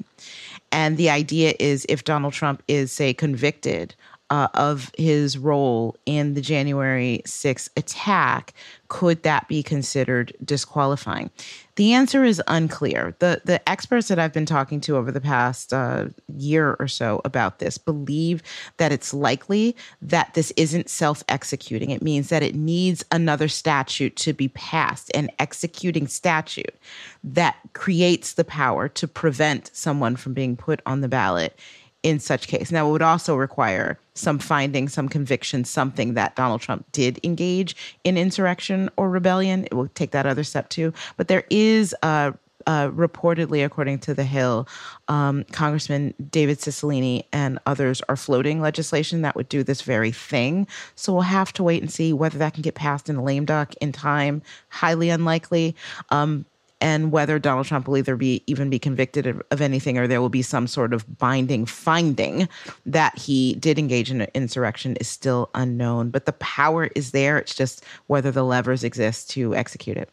[0.71, 3.95] And the idea is if Donald Trump is, say, convicted
[4.33, 8.55] uh, of his role in the January 6th attack,
[8.89, 11.29] could that be considered disqualifying?
[11.77, 13.15] The answer is unclear.
[13.19, 17.21] The the experts that I've been talking to over the past uh, year or so
[17.27, 18.43] about this believe
[18.79, 21.91] that it's likely that this isn't self executing.
[21.91, 26.75] It means that it needs another statute to be passed, an executing statute
[27.23, 31.55] that creates the power to prevent someone from being put on the ballot
[32.03, 32.73] in such case.
[32.73, 37.77] Now, it would also require some finding, some conviction, something that Donald Trump did engage
[38.05, 39.65] in insurrection or rebellion.
[39.67, 40.93] It will take that other step too.
[41.17, 42.33] But there is uh,
[42.67, 44.69] uh, reportedly, according to The Hill,
[45.09, 50.67] um, Congressman David Cicilline and others are floating legislation that would do this very thing.
[50.95, 53.75] So we'll have to wait and see whether that can get passed in lame duck
[53.81, 54.43] in time.
[54.69, 55.77] Highly unlikely.
[56.11, 56.45] Um,
[56.83, 60.21] and whether Donald Trump will either be even be convicted of, of, anything or there
[60.21, 62.49] will be some sort of binding finding
[62.85, 66.11] that he did engage in an insurrection is still unknown.
[66.11, 67.39] But the power is there.
[67.39, 70.11] It's just whether the levers exist to execute it.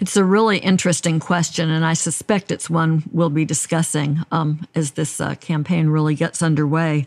[0.00, 4.92] It's a really interesting question, and I suspect it's one we'll be discussing um, as
[4.92, 7.06] this uh, campaign really gets underway.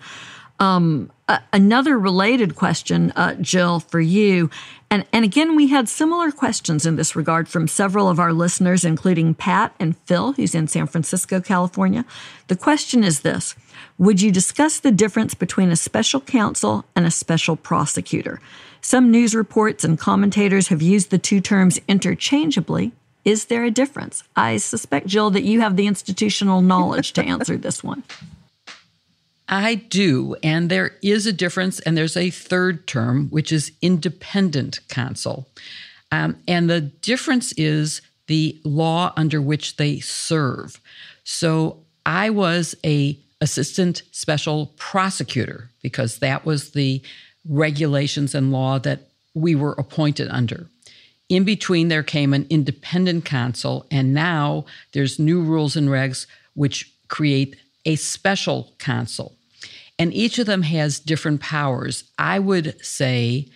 [0.61, 1.11] Um,
[1.51, 4.51] another related question, uh, Jill, for you,
[4.91, 8.85] and and again, we had similar questions in this regard from several of our listeners,
[8.85, 12.05] including Pat and Phil, who's in San Francisco, California.
[12.45, 13.55] The question is this:
[13.97, 18.39] Would you discuss the difference between a special counsel and a special prosecutor?
[18.81, 22.91] Some news reports and commentators have used the two terms interchangeably.
[23.25, 24.23] Is there a difference?
[24.35, 28.03] I suspect, Jill, that you have the institutional knowledge to answer this one.
[29.51, 30.35] I do.
[30.41, 31.81] And there is a difference.
[31.81, 35.47] And there's a third term, which is independent counsel.
[36.11, 40.79] Um, and the difference is the law under which they serve.
[41.25, 47.01] So I was a assistant special prosecutor because that was the
[47.47, 50.67] regulations and law that we were appointed under.
[51.27, 56.91] In between, there came an independent counsel, and now there's new rules and regs which
[57.07, 59.33] create a special counsel.
[60.01, 62.05] And each of them has different powers.
[62.17, 63.47] I would say,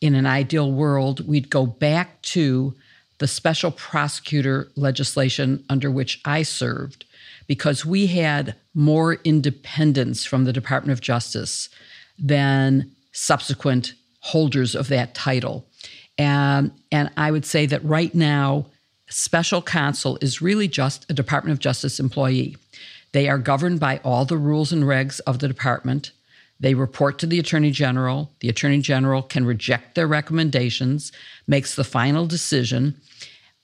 [0.00, 2.74] in an ideal world, we'd go back to
[3.18, 7.04] the special prosecutor legislation under which I served
[7.46, 11.68] because we had more independence from the Department of Justice
[12.18, 15.64] than subsequent holders of that title.
[16.18, 18.66] And, and I would say that right now,
[19.10, 22.56] special counsel is really just a Department of Justice employee.
[23.14, 26.10] They are governed by all the rules and regs of the department.
[26.58, 28.32] They report to the Attorney General.
[28.40, 31.12] The Attorney General can reject their recommendations,
[31.46, 33.00] makes the final decision.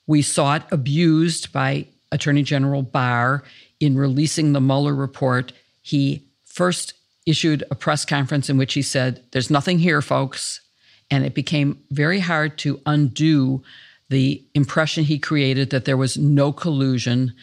[0.07, 3.43] We saw it abused by Attorney General Barr
[3.81, 5.51] in releasing the Mueller report.
[5.81, 6.93] He first
[7.25, 10.61] issued a press conference in which he said, There's nothing here, folks.
[11.09, 13.63] And it became very hard to undo
[14.07, 17.33] the impression he created that there was no collusion,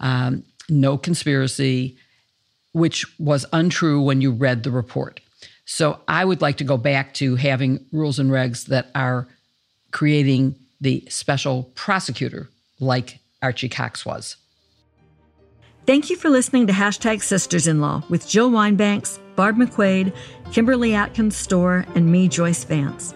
[0.00, 1.96] um, no conspiracy,
[2.72, 5.20] which was untrue when you read the report.
[5.64, 9.26] So I would like to go back to having rules and regs that are
[9.92, 12.48] creating the special prosecutor
[12.80, 14.36] like Archie Cox was.
[15.86, 20.14] Thank you for listening to Hashtag Sisters in Law with Jill Wine-Banks, Barb McQuade,
[20.50, 23.14] Kimberly Atkins Stohr, and me, Joyce Vance.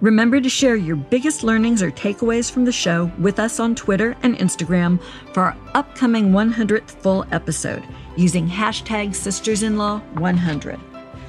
[0.00, 4.16] Remember to share your biggest learnings or takeaways from the show with us on Twitter
[4.22, 4.98] and Instagram
[5.32, 7.84] for our upcoming 100th full episode
[8.16, 10.80] using hashtag SistersInLaw100.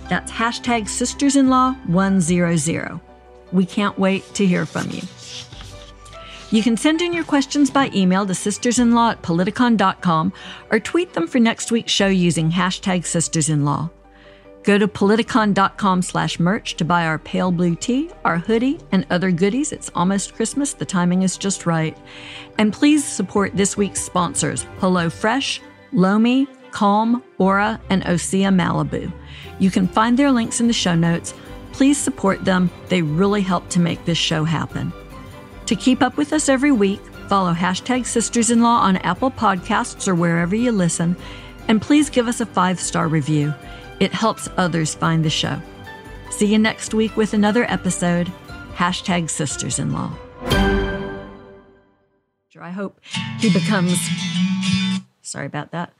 [0.09, 3.01] That's hashtag SistersInLaw100.
[3.51, 5.01] We can't wait to hear from you.
[6.51, 10.33] You can send in your questions by email to sistersinlaw at politicon.com
[10.71, 13.89] or tweet them for next week's show using hashtag sistersinlaw.
[14.65, 19.29] Go to politicon.com slash merch to buy our pale blue tee, our hoodie, and other
[19.29, 19.71] goodies.
[19.71, 20.73] It's almost Christmas.
[20.73, 21.95] The timing is just right.
[22.57, 25.61] And please support this week's sponsors, Hello Fresh,
[25.93, 29.13] Lomi, Calm, Aura, and Osea Malibu.
[29.59, 31.35] You can find their links in the show notes.
[31.71, 32.71] Please support them.
[32.89, 34.91] They really help to make this show happen.
[35.67, 40.07] To keep up with us every week, follow hashtag Sisters in Law on Apple Podcasts
[40.07, 41.15] or wherever you listen,
[41.67, 43.53] and please give us a five star review.
[43.99, 45.61] It helps others find the show.
[46.31, 48.31] See you next week with another episode.
[48.75, 50.11] Hashtag Sisters in Law.
[52.65, 52.99] I hope
[53.39, 53.99] he becomes.
[55.21, 55.93] Sorry about that.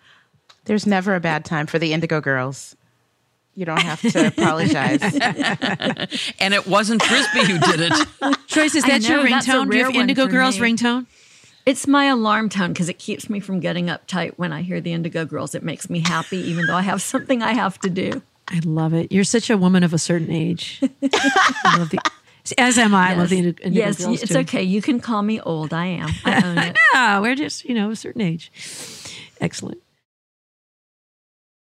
[0.63, 2.75] There's never a bad time for the Indigo Girls.
[3.53, 4.99] You don't have to apologize.
[6.39, 8.47] and it wasn't Frisbee who did it.
[8.47, 9.71] Joyce, is that know, your that's a ringtone?
[9.71, 10.71] Do you have Indigo Girls me.
[10.71, 11.05] ringtone?
[11.65, 14.93] It's my alarm tone because it keeps me from getting uptight when I hear the
[14.93, 15.55] Indigo Girls.
[15.55, 18.21] It makes me happy, even though I have something I have to do.
[18.47, 19.11] I love it.
[19.11, 20.79] You're such a woman of a certain age.
[21.01, 21.99] I love the,
[22.59, 23.11] as am I.
[23.11, 24.39] I love the Indigo, yes, Girls it's too.
[24.39, 24.61] okay.
[24.61, 25.73] You can call me old.
[25.73, 26.09] I am.
[26.23, 26.77] I own it.
[26.93, 28.51] Yeah, we're just you know a certain age.
[29.41, 29.81] Excellent.